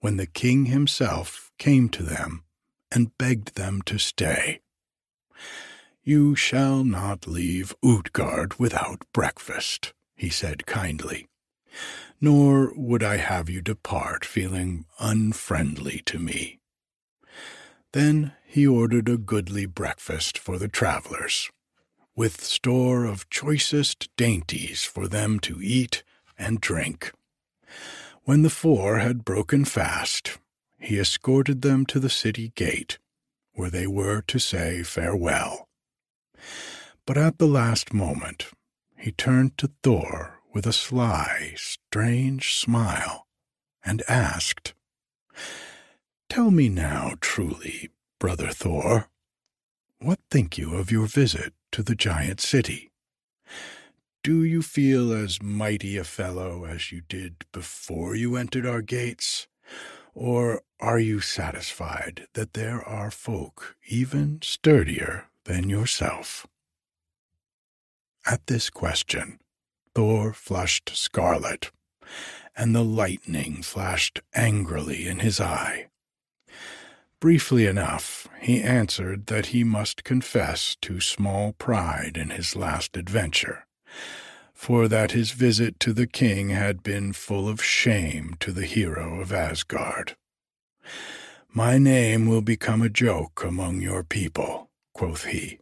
when 0.00 0.16
the 0.16 0.26
king 0.26 0.66
himself 0.66 1.50
came 1.58 1.88
to 1.88 2.02
them 2.02 2.44
and 2.90 3.16
begged 3.18 3.56
them 3.56 3.82
to 3.82 3.98
stay. 3.98 4.60
You 6.02 6.36
shall 6.36 6.84
not 6.84 7.26
leave 7.26 7.74
Utgard 7.82 8.58
without 8.58 9.04
breakfast, 9.12 9.92
he 10.14 10.28
said 10.28 10.66
kindly, 10.66 11.26
nor 12.20 12.72
would 12.76 13.02
I 13.02 13.16
have 13.16 13.50
you 13.50 13.60
depart 13.60 14.24
feeling 14.24 14.84
unfriendly 15.00 16.02
to 16.06 16.18
me. 16.18 16.60
Then 17.92 18.32
he 18.44 18.66
ordered 18.66 19.08
a 19.08 19.16
goodly 19.16 19.66
breakfast 19.66 20.38
for 20.38 20.58
the 20.58 20.68
travellers, 20.68 21.50
with 22.16 22.44
store 22.44 23.04
of 23.04 23.28
choicest 23.30 24.08
dainties 24.16 24.84
for 24.84 25.08
them 25.08 25.40
to 25.40 25.60
eat 25.60 26.02
and 26.38 26.60
drink. 26.60 27.12
When 28.24 28.42
the 28.42 28.50
four 28.50 28.98
had 28.98 29.24
broken 29.24 29.64
fast, 29.64 30.38
he 30.78 30.98
escorted 30.98 31.62
them 31.62 31.86
to 31.86 31.98
the 31.98 32.10
city 32.10 32.52
gate, 32.54 32.98
where 33.52 33.70
they 33.70 33.86
were 33.86 34.22
to 34.22 34.38
say 34.38 34.82
farewell. 34.82 35.68
But 37.06 37.18
at 37.18 37.38
the 37.38 37.46
last 37.46 37.92
moment, 37.92 38.46
he 38.96 39.12
turned 39.12 39.58
to 39.58 39.70
Thor 39.82 40.40
with 40.52 40.66
a 40.66 40.72
sly, 40.72 41.54
strange 41.56 42.54
smile, 42.54 43.26
and 43.84 44.02
asked, 44.08 44.72
Tell 46.28 46.50
me 46.50 46.68
now 46.68 47.14
truly, 47.20 47.90
brother 48.18 48.48
Thor, 48.48 49.08
what 49.98 50.20
think 50.30 50.56
you 50.56 50.74
of 50.76 50.90
your 50.90 51.06
visit 51.06 51.52
to 51.74 51.82
the 51.82 51.96
giant 51.96 52.40
city? 52.40 52.92
Do 54.22 54.44
you 54.44 54.62
feel 54.62 55.12
as 55.12 55.42
mighty 55.42 55.96
a 55.96 56.04
fellow 56.04 56.64
as 56.64 56.92
you 56.92 57.00
did 57.00 57.44
before 57.50 58.14
you 58.14 58.36
entered 58.36 58.64
our 58.64 58.80
gates? 58.80 59.48
Or 60.14 60.62
are 60.78 61.00
you 61.00 61.18
satisfied 61.18 62.28
that 62.34 62.52
there 62.52 62.80
are 62.80 63.10
folk 63.10 63.74
even 63.88 64.38
sturdier 64.40 65.26
than 65.46 65.68
yourself? 65.68 66.46
At 68.24 68.46
this 68.46 68.70
question, 68.70 69.40
Thor 69.96 70.32
flushed 70.32 70.92
scarlet, 70.94 71.72
and 72.56 72.72
the 72.72 72.84
lightning 72.84 73.62
flashed 73.62 74.20
angrily 74.32 75.08
in 75.08 75.18
his 75.18 75.40
eye. 75.40 75.88
Briefly 77.24 77.64
enough, 77.64 78.28
he 78.38 78.60
answered 78.60 79.28
that 79.28 79.46
he 79.46 79.64
must 79.64 80.04
confess 80.04 80.76
to 80.82 81.00
small 81.00 81.54
pride 81.54 82.18
in 82.18 82.28
his 82.28 82.54
last 82.54 82.98
adventure, 82.98 83.64
for 84.52 84.88
that 84.88 85.12
his 85.12 85.30
visit 85.30 85.80
to 85.80 85.94
the 85.94 86.06
king 86.06 86.50
had 86.50 86.82
been 86.82 87.14
full 87.14 87.48
of 87.48 87.64
shame 87.64 88.36
to 88.40 88.52
the 88.52 88.66
hero 88.66 89.22
of 89.22 89.32
Asgard. 89.32 90.16
My 91.48 91.78
name 91.78 92.26
will 92.26 92.42
become 92.42 92.82
a 92.82 92.90
joke 92.90 93.42
among 93.42 93.80
your 93.80 94.04
people, 94.04 94.68
quoth 94.92 95.24
he. 95.24 95.60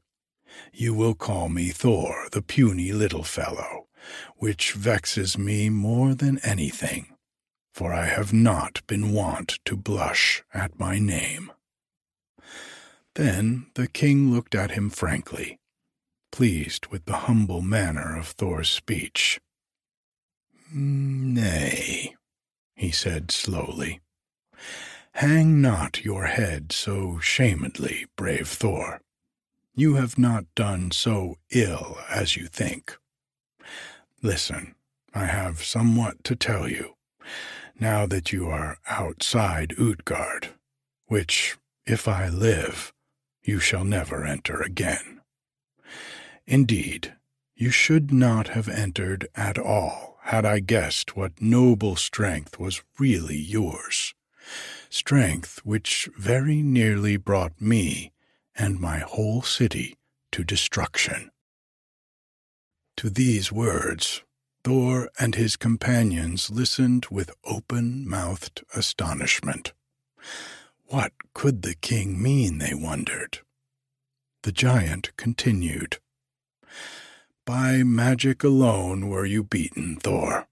You 0.73 0.95
will 0.95 1.15
call 1.15 1.49
me 1.49 1.69
Thor, 1.69 2.27
the 2.33 2.43
puny 2.43 2.91
little 2.91 3.23
fellow, 3.23 3.87
which 4.35 4.73
vexes 4.73 5.39
me 5.39 5.69
more 5.69 6.13
than 6.13 6.41
anything 6.43 7.12
for 7.73 7.93
I 7.93 8.07
have 8.07 8.33
not 8.33 8.87
been 8.87 9.13
wont 9.13 9.59
to 9.65 9.77
blush 9.77 10.43
at 10.53 10.79
my 10.79 10.99
name. 10.99 11.51
Then 13.15 13.67
the 13.75 13.89
king 13.89 14.31
looked 14.31 14.55
at 14.55 14.73
him 14.73 14.91
frankly, 14.91 15.59
pleased 16.31 16.87
with 16.87 17.05
the 17.05 17.19
humble 17.29 17.61
manner 17.61 18.17
of 18.17 18.29
Thor's 18.29 18.69
speech. 18.69 19.41
Nay, 20.73 22.15
he 22.75 22.91
said 22.91 23.31
slowly, 23.31 24.01
Hang 25.17 25.61
not 25.61 26.05
your 26.05 26.25
head 26.25 26.73
so 26.73 27.19
shamedly, 27.19 28.07
brave 28.17 28.49
Thor. 28.49 29.01
You 29.75 29.95
have 29.95 30.19
not 30.19 30.45
done 30.55 30.91
so 30.91 31.37
ill 31.51 31.99
as 32.09 32.37
you 32.37 32.47
think. 32.47 32.97
Listen, 34.23 34.75
I 35.15 35.27
have 35.27 35.63
somewhat 35.63 36.25
to 36.25 36.37
tell 36.37 36.69
you, 36.69 36.95
now 37.83 38.07
that 38.07 38.33
you 38.33 38.49
are 38.49 38.79
outside 38.89 39.75
Utgard, 39.77 40.51
which, 41.07 41.59
if 41.85 42.07
I 42.07 42.29
live, 42.29 42.93
you 43.43 43.59
shall 43.59 43.85
never 43.85 44.25
enter 44.25 44.63
again. 44.63 45.21
Indeed, 46.47 47.15
you 47.57 47.71
should 47.71 48.13
not 48.13 48.49
have 48.49 48.69
entered 48.69 49.27
at 49.35 49.59
all 49.59 50.17
had 50.23 50.45
I 50.47 50.61
guessed 50.61 51.17
what 51.17 51.43
noble 51.43 51.97
strength 51.97 52.61
was 52.61 52.85
really 53.01 53.37
yours, 53.37 54.15
strength 54.89 55.61
which 55.65 56.09
very 56.17 56.63
nearly 56.63 57.17
brought 57.17 57.61
me 57.61 58.13
and 58.55 58.79
my 58.79 58.99
whole 58.99 59.43
city 59.43 59.97
to 60.31 60.45
destruction. 60.45 61.33
To 62.99 63.11
these 63.11 63.51
words, 63.51 64.23
Thor 64.65 65.11
and 65.19 65.35
his 65.35 65.57
companions 65.57 66.51
listened 66.51 67.07
with 67.11 67.35
open 67.45 68.09
mouthed 68.09 68.65
astonishment. 68.75 69.73
What 70.87 71.13
could 71.35 71.63
the 71.63 71.75
king 71.75 72.23
mean, 72.23 72.59
they 72.59 72.75
wondered. 72.75 73.41
The 74.43 74.53
giant 74.53 75.17
continued. 75.17 75.99
By 77.45 77.83
magic 77.83 78.45
alone 78.45 79.09
were 79.09 79.27
you 79.27 79.43
beaten, 79.43 79.97
Thor. 79.97 80.47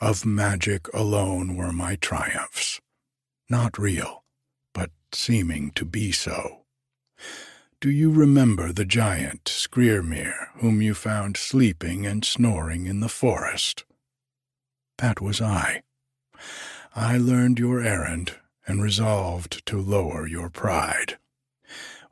Of 0.00 0.26
magic 0.26 0.88
alone 0.92 1.54
were 1.56 1.72
my 1.72 1.96
triumphs. 1.96 2.80
Not 3.48 3.78
real, 3.78 4.24
but 4.72 4.90
seeming 5.12 5.70
to 5.72 5.84
be 5.84 6.10
so. 6.12 6.64
Do 7.80 7.90
you 7.90 8.10
remember 8.10 8.72
the 8.72 8.84
giant 8.84 9.44
Skrymir, 9.44 10.48
whom 10.56 10.82
you 10.82 10.94
found 10.94 11.36
sleeping 11.36 12.06
and 12.06 12.24
snoring 12.24 12.86
in 12.88 12.98
the 12.98 13.08
forest? 13.08 13.84
That 14.96 15.20
was 15.20 15.40
I. 15.40 15.82
I 16.96 17.18
learned 17.18 17.60
your 17.60 17.80
errand 17.80 18.34
and 18.66 18.82
resolved 18.82 19.64
to 19.66 19.80
lower 19.80 20.26
your 20.26 20.50
pride. 20.50 21.18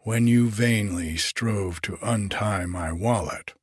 When 0.02 0.28
you 0.28 0.48
vainly 0.50 1.16
strove 1.16 1.82
to 1.82 1.98
untie 2.00 2.66
my 2.66 2.92
wallet, 2.92 3.54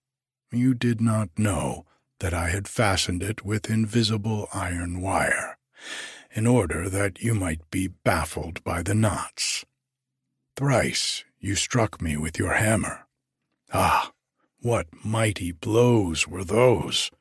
you 0.51 0.73
did 0.73 0.99
not 0.99 1.29
know 1.37 1.85
that 2.19 2.33
I 2.33 2.49
had 2.49 2.67
fastened 2.67 3.23
it 3.23 3.45
with 3.45 3.69
invisible 3.69 4.49
iron 4.53 4.99
wire, 4.99 5.57
in 6.33 6.47
order 6.47 6.89
that 6.89 7.21
you 7.21 7.33
might 7.33 7.71
be 7.71 7.87
baffled 7.87 8.61
by 8.65 8.83
the 8.83 8.93
knots. 8.93 9.63
Thrice 10.57 11.23
you 11.43 11.55
struck 11.55 12.01
me 12.01 12.15
with 12.15 12.39
your 12.39 12.53
hammer. 12.53 13.05
Ah, 13.73 14.13
what 14.61 14.87
mighty 15.03 15.51
blows 15.51 16.25
were 16.25 16.45
those! 16.45 17.11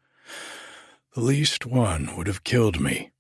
The 1.15 1.21
least 1.21 1.67
one 1.67 2.17
would 2.17 2.29
have 2.29 2.45
killed 2.45 2.81
me, 2.81 3.11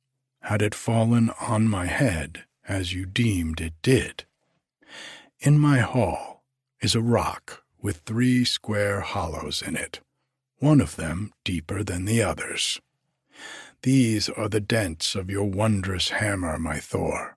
had 0.42 0.62
it 0.62 0.76
fallen 0.76 1.30
on 1.40 1.66
my 1.66 1.86
head 1.86 2.44
as 2.68 2.94
you 2.94 3.04
deemed 3.04 3.60
it 3.60 3.74
did. 3.82 4.24
In 5.40 5.58
my 5.58 5.80
hall 5.80 6.44
is 6.80 6.94
a 6.94 7.02
rock 7.02 7.64
with 7.80 8.02
three 8.06 8.44
square 8.44 9.00
hollows 9.00 9.60
in 9.60 9.76
it, 9.76 10.00
one 10.58 10.80
of 10.80 10.94
them 10.94 11.32
deeper 11.42 11.82
than 11.82 12.04
the 12.04 12.22
others. 12.22 12.80
These 13.82 14.28
are 14.28 14.48
the 14.48 14.60
dents 14.60 15.16
of 15.16 15.28
your 15.28 15.50
wondrous 15.50 16.10
hammer, 16.10 16.60
my 16.60 16.78
Thor. 16.78 17.36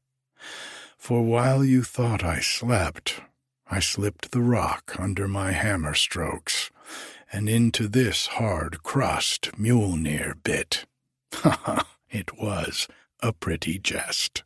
For 0.99 1.23
while 1.23 1.65
you 1.65 1.81
thought 1.81 2.23
I 2.23 2.39
slept, 2.39 3.21
I 3.69 3.79
slipped 3.79 4.31
the 4.31 4.41
rock 4.41 4.95
under 4.99 5.27
my 5.27 5.51
hammer 5.51 5.95
strokes, 5.95 6.69
and 7.31 7.49
into 7.49 7.87
this 7.87 8.27
hard 8.27 8.83
crust 8.83 9.51
Mjolnir 9.57 10.35
bit. 10.43 10.85
Ha 11.33 11.59
ha! 11.63 11.87
It 12.09 12.39
was 12.39 12.87
a 13.21 13.33
pretty 13.33 13.77
jest. 13.79 14.43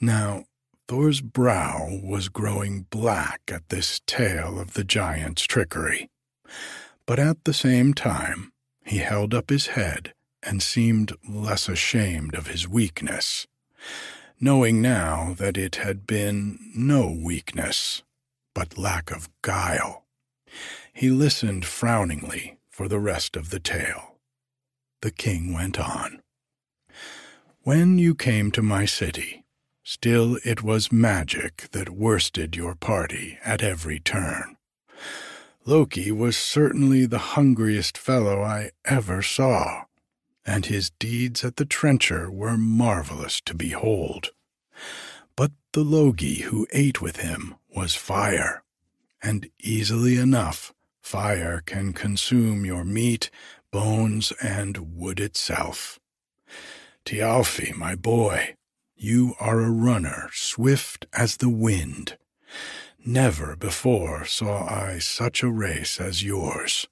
Now, 0.00 0.44
Thor's 0.86 1.20
brow 1.20 2.00
was 2.02 2.30
growing 2.30 2.86
black 2.88 3.42
at 3.48 3.68
this 3.68 4.00
tale 4.06 4.58
of 4.58 4.72
the 4.72 4.84
giant's 4.84 5.42
trickery, 5.42 6.08
but 7.04 7.18
at 7.18 7.44
the 7.44 7.52
same 7.52 7.92
time 7.92 8.52
he 8.84 8.98
held 8.98 9.34
up 9.34 9.50
his 9.50 9.68
head 9.68 10.14
and 10.42 10.62
seemed 10.62 11.12
less 11.28 11.68
ashamed 11.68 12.34
of 12.34 12.46
his 12.46 12.66
weakness, 12.66 13.46
knowing 14.40 14.80
now 14.80 15.34
that 15.34 15.58
it 15.58 15.76
had 15.76 16.06
been 16.06 16.58
no 16.74 17.10
weakness, 17.10 18.02
but 18.54 18.78
lack 18.78 19.10
of 19.10 19.28
guile. 19.42 20.04
He 20.92 21.10
listened 21.10 21.64
frowningly 21.64 22.58
for 22.70 22.88
the 22.88 23.00
rest 23.00 23.36
of 23.36 23.50
the 23.50 23.60
tale. 23.60 24.16
The 25.02 25.10
king 25.10 25.52
went 25.52 25.78
on. 25.78 26.22
When 27.62 27.98
you 27.98 28.14
came 28.14 28.50
to 28.52 28.62
my 28.62 28.84
city, 28.84 29.44
Still, 29.90 30.38
it 30.44 30.62
was 30.62 30.92
magic 30.92 31.68
that 31.72 31.88
worsted 31.88 32.54
your 32.54 32.74
party 32.74 33.38
at 33.42 33.62
every 33.62 33.98
turn. 33.98 34.58
Loki 35.64 36.12
was 36.12 36.36
certainly 36.36 37.06
the 37.06 37.32
hungriest 37.32 37.96
fellow 37.96 38.42
I 38.42 38.72
ever 38.84 39.22
saw, 39.22 39.84
and 40.44 40.66
his 40.66 40.90
deeds 40.90 41.42
at 41.42 41.56
the 41.56 41.64
trencher 41.64 42.30
were 42.30 42.58
marvelous 42.58 43.40
to 43.46 43.54
behold. 43.54 44.32
But 45.36 45.52
the 45.72 45.84
Logi 45.84 46.42
who 46.42 46.66
ate 46.70 47.00
with 47.00 47.20
him 47.20 47.54
was 47.78 47.94
fire, 47.94 48.64
and 49.22 49.48
easily 49.60 50.16
enough 50.16 50.74
fire 51.00 51.62
can 51.64 51.92
consume 51.92 52.64
your 52.64 52.84
meat, 52.84 53.30
bones, 53.70 54.32
and 54.42 54.96
wood 54.96 55.20
itself. 55.20 56.00
Thialfi, 57.04 57.76
my 57.76 57.94
boy, 57.94 58.56
you 58.96 59.36
are 59.38 59.60
a 59.60 59.70
runner 59.70 60.28
swift 60.32 61.06
as 61.12 61.36
the 61.36 61.48
wind. 61.48 62.18
Never 63.06 63.54
before 63.54 64.24
saw 64.24 64.66
I 64.66 64.98
such 64.98 65.44
a 65.44 65.48
race 65.48 66.00
as 66.00 66.24
yours. 66.24 66.88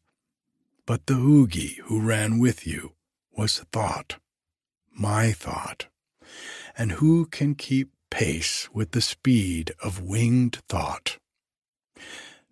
But 0.86 1.06
the 1.06 1.14
Hugi 1.14 1.80
who 1.86 2.00
ran 2.00 2.38
with 2.38 2.64
you 2.64 2.92
was 3.36 3.58
thought, 3.72 4.20
my 4.92 5.32
thought. 5.32 5.86
And 6.78 6.92
who 6.92 7.26
can 7.26 7.56
keep 7.56 7.90
pace 8.16 8.68
with 8.72 8.92
the 8.92 9.00
speed 9.00 9.72
of 9.82 10.02
winged 10.02 10.56
thought? 10.68 11.18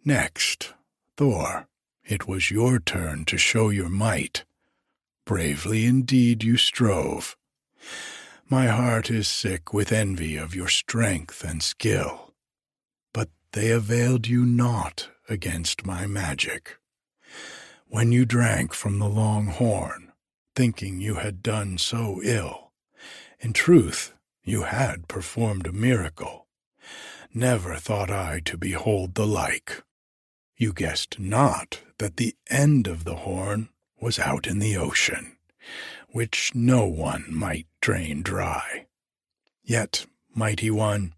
Next, 0.05 0.75
Thor, 1.17 1.67
it 2.05 2.29
was 2.29 2.51
your 2.51 2.79
turn 2.79 3.25
to 3.27 3.39
show 3.39 3.71
your 3.71 3.89
might. 3.89 4.45
Bravely 5.25 5.87
indeed 5.87 6.45
you 6.45 6.57
strove 6.57 7.37
my 8.51 8.67
heart 8.67 9.11
is 9.11 9.27
sick 9.27 9.73
with 9.73 9.91
envy 9.91 10.37
of 10.37 10.55
your 10.55 10.69
strength 10.69 11.43
and 11.43 11.63
skill. 11.63 12.35
But 13.13 13.31
they 13.53 13.71
availed 13.71 14.27
you 14.27 14.45
naught 14.45 15.09
against 15.29 15.87
my 15.87 16.07
magic. 16.07 16.77
When 17.89 18.13
you 18.13 18.27
drank 18.27 18.75
from 18.75 18.99
the 18.99 19.09
long 19.09 19.47
horn, 19.47 20.13
thinking 20.55 21.01
you 21.01 21.15
had 21.15 21.43
done 21.43 21.79
so 21.79 22.21
ill, 22.23 22.73
in 23.41 23.55
truth 23.55 24.15
you 24.45 24.63
had 24.63 25.09
performed 25.09 25.67
a 25.67 25.73
miracle. 25.73 26.47
Never 27.33 27.77
thought 27.77 28.11
I 28.11 28.41
to 28.45 28.59
behold 28.59 29.15
the 29.15 29.27
like. 29.27 29.83
You 30.57 30.73
guessed 30.73 31.19
not 31.19 31.81
that 31.99 32.17
the 32.17 32.37
end 32.49 32.87
of 32.87 33.05
the 33.05 33.17
horn 33.17 33.71
was 34.01 34.19
out 34.19 34.47
in 34.47 34.59
the 34.59 34.77
ocean, 34.77 35.37
which 36.11 36.55
no 36.55 36.87
one 36.87 37.27
might 37.29 37.67
drain 37.81 38.23
dry. 38.23 38.87
Yet, 39.63 40.07
mighty 40.35 40.71
one, 40.71 41.15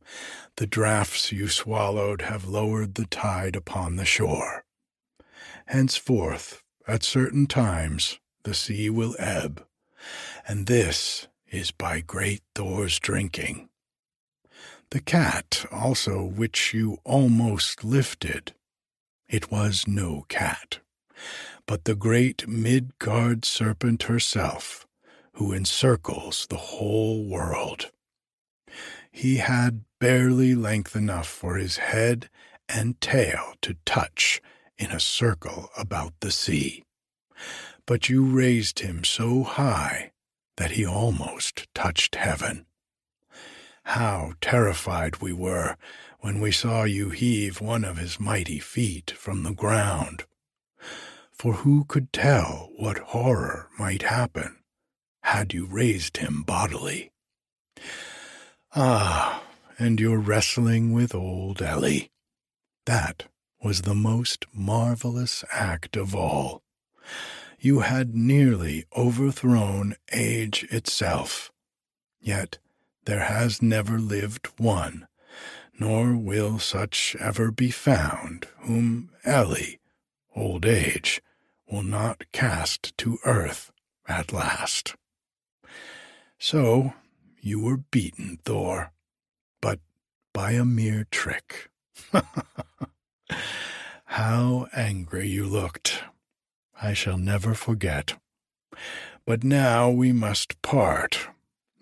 the 0.56 0.66
draughts 0.66 1.32
you 1.32 1.48
swallowed 1.48 2.22
have 2.22 2.46
lowered 2.46 2.94
the 2.94 3.06
tide 3.06 3.56
upon 3.56 3.96
the 3.96 4.04
shore. 4.04 4.64
Henceforth, 5.66 6.62
at 6.86 7.02
certain 7.02 7.46
times, 7.46 8.20
the 8.44 8.54
sea 8.54 8.88
will 8.88 9.16
ebb, 9.18 9.66
and 10.46 10.66
this 10.66 11.26
is 11.51 11.70
by 11.70 12.01
great 12.01 12.42
Thor's 12.55 12.99
drinking. 12.99 13.68
The 14.90 15.01
cat 15.01 15.66
also 15.72 16.22
which 16.22 16.72
you 16.72 16.99
almost 17.05 17.84
lifted, 17.84 18.55
it 19.28 19.51
was 19.51 19.86
no 19.86 20.24
cat, 20.28 20.78
but 21.66 21.84
the 21.84 21.97
great 21.97 22.47
Midgard 22.47 23.44
serpent 23.44 24.05
herself, 24.05 24.86
who 25.34 25.53
encircles 25.53 26.47
the 26.49 26.57
whole 26.57 27.24
world. 27.24 27.90
He 29.11 29.36
had 29.36 29.84
barely 29.99 30.55
length 30.55 30.94
enough 30.94 31.26
for 31.26 31.57
his 31.57 31.78
head 31.78 32.28
and 32.68 33.01
tail 33.01 33.55
to 33.62 33.76
touch 33.84 34.40
in 34.78 34.90
a 34.90 35.01
circle 35.01 35.70
about 35.76 36.12
the 36.20 36.30
sea. 36.30 36.84
But 37.86 38.09
you 38.09 38.24
raised 38.24 38.80
him 38.80 39.05
so 39.05 39.42
high 39.42 40.12
that 40.57 40.72
he 40.72 40.86
almost 40.86 41.66
touched 41.74 42.16
heaven. 42.16 42.66
How 43.84 44.32
terrified 44.40 45.18
we 45.18 45.32
were 45.32 45.76
when 46.20 46.40
we 46.40 46.50
saw 46.50 46.84
you 46.84 47.11
heave 47.11 47.61
one 47.61 47.84
of 47.84 47.98
his 47.98 48.18
mighty 48.18 48.59
feet 48.59 49.12
from 49.12 49.42
the 49.42 49.52
ground. 49.52 50.24
For 51.32 51.52
who 51.54 51.84
could 51.84 52.12
tell 52.12 52.70
what 52.76 52.98
horror 52.98 53.68
might 53.78 54.02
happen 54.02 54.57
had 55.22 55.52
you 55.52 55.66
raised 55.66 56.16
him 56.16 56.42
bodily? 56.42 57.12
Ah, 58.74 59.42
and 59.78 60.00
your 60.00 60.18
wrestling 60.18 60.92
with 60.92 61.14
old 61.14 61.61
Elli. 61.61 62.11
That 62.86 63.24
was 63.62 63.82
the 63.82 63.94
most 63.94 64.46
marvelous 64.52 65.44
act 65.52 65.96
of 65.96 66.14
all. 66.14 66.62
You 67.59 67.80
had 67.80 68.14
nearly 68.14 68.84
overthrown 68.96 69.96
age 70.12 70.64
itself. 70.70 71.50
Yet 72.20 72.59
there 73.04 73.24
has 73.24 73.62
never 73.62 73.98
lived 73.98 74.48
one, 74.59 75.07
nor 75.78 76.16
will 76.16 76.59
such 76.59 77.16
ever 77.18 77.50
be 77.50 77.70
found, 77.70 78.48
whom 78.61 79.11
Elli, 79.24 79.78
old 80.34 80.66
age, 80.66 81.22
will 81.70 81.82
not 81.82 82.24
cast 82.32 82.96
to 82.98 83.18
earth 83.24 83.70
at 84.07 84.32
last. 84.32 84.94
So 86.38 86.92
you 87.40 87.61
were 87.61 87.78
beaten, 87.78 88.38
Thor, 88.44 88.92
but 89.61 89.80
by 90.32 90.52
a 90.52 90.64
mere 90.64 91.07
trick. 91.11 91.70
How 94.04 94.68
angry 94.74 95.28
you 95.28 95.46
looked. 95.46 96.02
I 96.80 96.92
shall 96.92 97.18
never 97.18 97.54
forget. 97.54 98.18
But 99.24 99.42
now 99.42 99.90
we 99.90 100.12
must 100.12 100.60
part, 100.62 101.28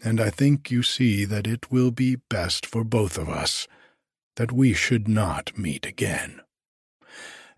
and 0.02 0.20
I 0.20 0.30
think 0.30 0.70
you 0.70 0.82
see 0.82 1.24
that 1.24 1.46
it 1.46 1.70
will 1.70 1.90
be 1.90 2.16
best 2.16 2.64
for 2.64 2.84
both 2.84 3.18
of 3.18 3.28
us 3.28 3.66
that 4.36 4.52
we 4.52 4.72
should 4.72 5.08
not 5.08 5.56
meet 5.56 5.86
again. 5.86 6.40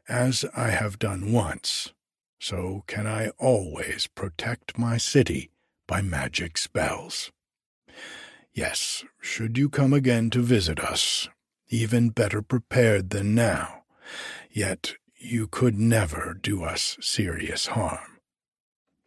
As 0.08 0.44
I 0.56 0.70
have 0.70 0.98
done 0.98 1.32
once, 1.32 1.92
so 2.38 2.84
can 2.86 3.06
I 3.06 3.30
always 3.38 4.06
protect 4.06 4.78
my 4.78 4.98
city 4.98 5.50
by 5.86 6.02
magic 6.02 6.58
spells. 6.58 7.32
Yes, 8.52 9.04
should 9.20 9.58
you 9.58 9.68
come 9.68 9.92
again 9.92 10.30
to 10.30 10.40
visit 10.40 10.80
us, 10.80 11.28
even 11.68 12.10
better 12.10 12.42
prepared 12.42 13.10
than 13.10 13.34
now, 13.34 13.84
yet 14.50 14.94
you 15.26 15.48
could 15.48 15.78
never 15.78 16.38
do 16.40 16.62
us 16.62 16.96
serious 17.00 17.66
harm. 17.66 18.18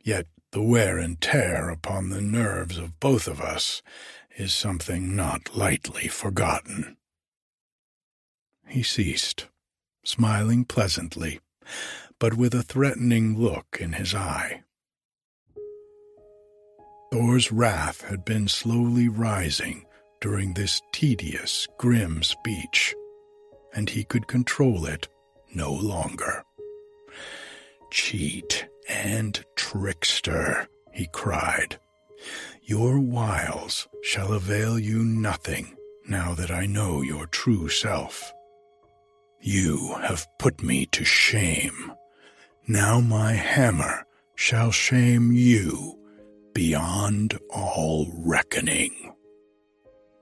Yet 0.03 0.27
the 0.51 0.61
wear 0.61 0.97
and 0.97 1.19
tear 1.19 1.69
upon 1.69 2.09
the 2.09 2.21
nerves 2.21 2.77
of 2.77 2.99
both 2.99 3.27
of 3.27 3.39
us 3.39 3.81
is 4.37 4.53
something 4.53 5.15
not 5.15 5.55
lightly 5.55 6.07
forgotten. 6.07 6.97
He 8.67 8.83
ceased, 8.83 9.47
smiling 10.03 10.65
pleasantly, 10.65 11.39
but 12.19 12.35
with 12.35 12.53
a 12.53 12.63
threatening 12.63 13.37
look 13.37 13.77
in 13.79 13.93
his 13.93 14.13
eye. 14.13 14.63
Thor's 17.11 17.51
wrath 17.51 18.01
had 18.01 18.23
been 18.25 18.47
slowly 18.47 19.07
rising 19.07 19.85
during 20.21 20.53
this 20.53 20.81
tedious, 20.91 21.67
grim 21.77 22.21
speech, 22.23 22.93
and 23.73 23.89
he 23.89 24.03
could 24.03 24.27
control 24.27 24.85
it 24.85 25.07
no 25.53 25.71
longer. 25.71 26.43
Cheat 27.91 28.67
and 28.87 29.43
trickster, 29.55 30.67
he 30.93 31.07
cried. 31.11 31.79
Your 32.61 32.99
wiles 32.99 33.87
shall 34.03 34.33
avail 34.33 34.77
you 34.77 35.03
nothing 35.03 35.75
now 36.07 36.33
that 36.33 36.51
I 36.51 36.65
know 36.65 37.01
your 37.01 37.25
true 37.27 37.69
self. 37.69 38.33
You 39.41 39.95
have 40.01 40.27
put 40.37 40.61
me 40.61 40.85
to 40.87 41.05
shame. 41.05 41.93
Now 42.67 42.99
my 42.99 43.33
hammer 43.33 44.05
shall 44.35 44.71
shame 44.71 45.31
you 45.31 45.97
beyond 46.53 47.39
all 47.49 48.11
reckoning. 48.13 49.13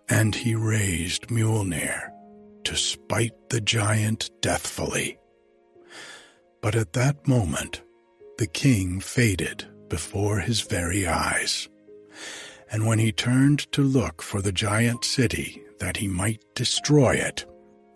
And 0.10 0.36
he 0.36 0.56
raised 0.56 1.28
Mjolnir 1.28 2.12
to 2.68 2.76
spite 2.76 3.50
the 3.50 3.62
giant 3.62 4.30
deathfully. 4.42 5.18
But 6.62 6.76
at 6.76 6.92
that 6.94 7.26
moment, 7.26 7.82
the 8.38 8.48
king 8.48 9.00
faded 9.00 9.66
before 9.88 10.40
his 10.40 10.60
very 10.60 11.08
eyes. 11.08 11.70
And 12.70 12.86
when 12.86 13.00
he 13.00 13.14
turned 13.14 13.72
to 13.72 13.82
look 13.82 14.22
for 14.22 14.42
the 14.42 14.52
giant 14.52 15.06
city 15.06 15.64
that 15.80 15.96
he 15.96 16.10
might 16.10 16.44
destroy 16.56 17.14
it, 17.14 17.46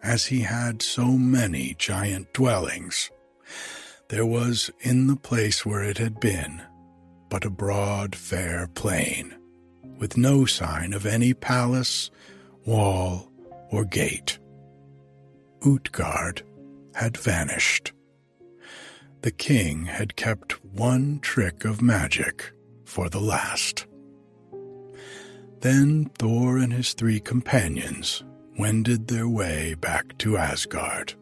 as 0.02 0.28
he 0.28 0.40
had 0.40 0.82
so 0.82 1.06
many 1.06 1.76
giant 1.78 2.32
dwellings, 2.32 3.12
there 4.08 4.26
was 4.26 4.72
in 4.80 5.08
the 5.08 5.18
place 5.18 5.66
where 5.66 5.84
it 5.84 5.98
had 5.98 6.22
been 6.22 6.62
but 7.30 7.44
a 7.44 7.50
broad, 7.50 8.16
fair 8.16 8.70
plain, 8.74 9.36
with 9.98 10.16
no 10.16 10.46
sign 10.46 10.94
of 10.94 11.06
any 11.06 11.34
palace, 11.34 12.10
wall, 12.66 13.30
or 13.70 13.84
gate. 13.84 14.38
Utgard 15.66 16.44
had 16.96 17.18
vanished. 17.18 17.94
The 19.22 19.32
king 19.32 19.86
had 19.86 20.16
kept 20.16 20.64
one 20.66 21.20
trick 21.20 21.66
of 21.66 21.82
magic 21.82 22.52
for 22.86 23.10
the 23.10 23.20
last. 23.20 23.86
Then 25.60 26.10
Thor 26.18 26.58
and 26.58 26.74
his 26.74 26.94
three 26.94 27.20
companions 27.20 28.24
wended 28.58 29.08
their 29.08 29.28
way 29.28 29.76
back 29.76 30.18
to 30.20 30.38
Asgard. 30.38 31.14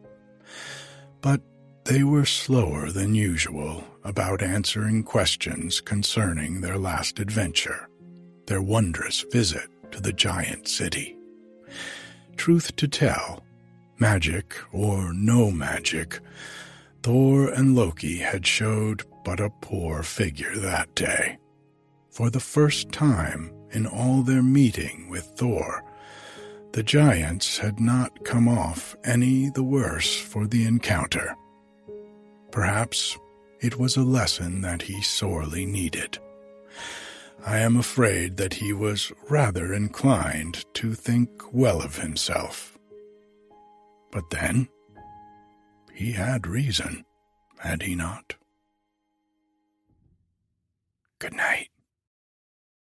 But 1.22 1.42
they 1.84 2.04
were 2.04 2.26
slower 2.26 2.92
than 2.92 3.16
usual 3.16 3.84
about 4.06 4.42
answering 4.42 5.04
questions 5.04 5.82
concerning 5.82 6.62
their 6.62 6.78
last 6.78 7.20
adventure, 7.20 7.90
their 8.48 8.62
wondrous 8.62 9.26
visit 9.32 9.68
to 9.92 10.00
the 10.00 10.14
giant 10.14 10.70
city. 10.70 11.18
Truth 12.38 12.78
to 12.78 12.88
tell, 12.88 13.44
magic 14.00 14.56
or 14.72 15.14
no 15.14 15.52
magic, 15.52 16.20
Thor 17.04 17.50
and 17.50 17.76
Loki 17.76 18.18
had 18.18 18.46
showed 18.46 19.04
but 19.24 19.40
a 19.40 19.50
poor 19.62 20.04
figure 20.04 20.56
that 20.58 20.94
day. 20.96 21.38
For 22.10 22.30
the 22.30 22.40
first 22.40 22.92
time 22.92 23.52
in 23.72 23.86
all 23.86 24.22
their 24.22 24.44
meeting 24.44 25.08
with 25.10 25.24
Thor, 25.36 25.84
the 26.72 26.84
giants 26.84 27.58
had 27.58 27.80
not 27.80 28.24
come 28.24 28.48
off 28.48 28.96
any 29.04 29.50
the 29.50 29.64
worse 29.64 30.16
for 30.18 30.48
the 30.48 30.66
encounter. 30.66 31.36
Perhaps 32.52 33.18
it 33.60 33.78
was 33.78 33.98
a 33.98 34.04
lesson 34.04 34.62
that 34.62 34.84
he 34.84 35.02
sorely 35.02 35.66
needed. 35.66 36.18
I 37.46 37.60
am 37.60 37.78
afraid 37.78 38.38
that 38.38 38.56
he 38.56 38.74
was 38.74 39.12
rather 39.30 39.74
inclined 39.74 40.66
to 40.76 40.94
think 40.94 41.30
well 41.54 41.82
of 41.82 41.98
himself. 41.98 42.79
But 44.12 44.30
then, 44.30 44.68
he 45.94 46.14
had 46.14 46.48
reason, 46.48 47.06
had 47.60 47.84
he 47.84 47.96
not? 47.96 48.36
Good 51.20 51.34
night. 51.34 51.70